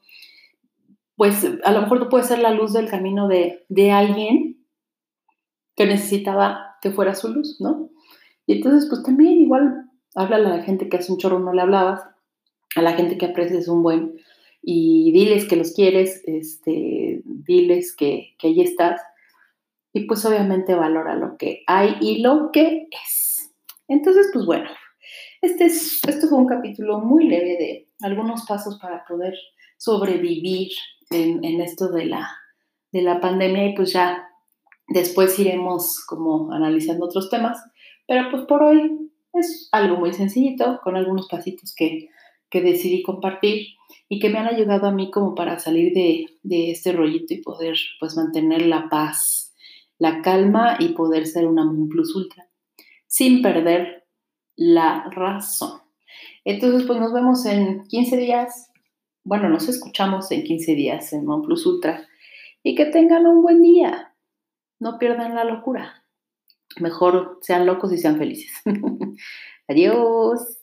pues 1.17 1.43
a 1.63 1.71
lo 1.71 1.81
mejor 1.81 1.99
tú 1.99 2.09
puedes 2.09 2.27
ser 2.27 2.39
la 2.39 2.51
luz 2.51 2.73
del 2.73 2.89
camino 2.89 3.27
de, 3.27 3.91
alguien 3.91 4.63
que 5.75 5.87
necesitaba 5.87 6.77
que 6.81 6.91
fuera 6.91 7.15
su 7.15 7.33
luz, 7.33 7.57
¿no? 7.59 7.89
Y 8.45 8.57
entonces, 8.57 8.87
pues 8.87 9.03
también 9.03 9.33
igual, 9.39 9.86
háblale 10.17 10.47
a 10.47 10.57
la 10.57 10.63
gente 10.63 10.89
que 10.89 10.97
hace 10.97 11.11
un 11.11 11.17
chorro 11.17 11.39
no 11.39 11.53
le 11.53 11.61
hablabas, 11.61 12.01
a 12.75 12.81
la 12.81 12.93
gente 12.93 13.17
que 13.17 13.27
aprecias 13.27 13.67
un 13.67 13.83
buen, 13.83 14.17
y 14.61 15.11
diles 15.13 15.45
que 15.45 15.55
los 15.55 15.73
quieres, 15.73 16.21
este, 16.25 17.21
diles 17.23 17.95
que, 17.95 18.35
que 18.37 18.47
ahí 18.47 18.61
estás, 18.61 19.01
y 19.93 20.05
pues 20.05 20.25
obviamente 20.25 20.75
valora 20.75 21.15
lo 21.15 21.37
que 21.37 21.63
hay 21.67 21.95
y 22.01 22.21
lo 22.21 22.51
que 22.51 22.87
es. 22.91 23.53
Entonces, 23.87 24.29
pues 24.33 24.45
bueno, 24.45 24.69
este, 25.41 25.65
es, 25.65 26.01
este 26.07 26.27
fue 26.27 26.37
un 26.37 26.47
capítulo 26.47 26.99
muy 26.99 27.27
leve 27.27 27.57
de 27.57 27.87
algunos 28.01 28.45
pasos 28.45 28.77
para 28.79 29.05
poder 29.05 29.35
sobrevivir 29.77 30.69
en, 31.11 31.61
esto 31.61 31.89
de 31.89 32.05
la, 32.05 32.29
de 32.91 33.01
la 33.01 33.21
pandemia 33.21 33.67
y 33.67 33.75
pues 33.75 33.93
ya 33.93 34.27
después 34.87 35.37
iremos 35.39 36.03
como 36.05 36.51
analizando 36.51 37.05
otros 37.05 37.29
temas, 37.29 37.63
pero 38.07 38.29
pues 38.31 38.43
por 38.43 38.63
hoy 38.63 39.06
es 39.33 39.69
algo 39.71 39.97
muy 39.97 40.13
sencillito, 40.13 40.79
con 40.83 40.95
algunos 40.95 41.27
pasitos 41.27 41.73
que, 41.75 42.09
que 42.49 42.61
decidí 42.61 43.03
compartir 43.03 43.67
y 44.09 44.19
que 44.19 44.29
me 44.29 44.39
han 44.39 44.47
ayudado 44.47 44.87
a 44.87 44.91
mí 44.91 45.11
como 45.11 45.35
para 45.35 45.59
salir 45.59 45.93
de, 45.93 46.25
de, 46.43 46.71
este 46.71 46.91
rollito 46.91 47.33
y 47.33 47.41
poder 47.41 47.75
pues 47.99 48.15
mantener 48.15 48.65
la 48.65 48.89
paz, 48.89 49.53
la 49.97 50.21
calma 50.21 50.77
y 50.79 50.89
poder 50.89 51.27
ser 51.27 51.45
una 51.47 51.65
Moon 51.65 51.89
Plus 51.89 52.15
Ultra 52.15 52.47
sin 53.05 53.41
perder 53.41 54.05
la 54.55 55.09
razón. 55.11 55.81
Entonces 56.43 56.83
pues 56.87 56.99
nos 56.99 57.13
vemos 57.13 57.45
en 57.45 57.83
15 57.87 58.17
días 58.17 58.67
bueno, 59.27 59.49
nos 59.49 59.67
escuchamos 59.67 60.31
en 60.31 60.45
15 60.45 60.73
días 60.73 61.11
en 61.11 61.27
OnePlus 61.27 61.65
Ultra 61.65 62.07
y 62.63 62.75
que 62.75 62.85
tengan 62.85 63.27
un 63.27 63.41
buen 63.41 63.61
día. 63.61 64.15
No 64.79 64.97
pierdan 64.97 65.35
la 65.35 65.43
locura. 65.43 66.05
Mejor 66.79 67.39
sean 67.41 67.65
locos 67.65 67.91
y 67.93 67.97
sean 67.97 68.17
felices. 68.17 68.51
Adiós. 69.67 70.56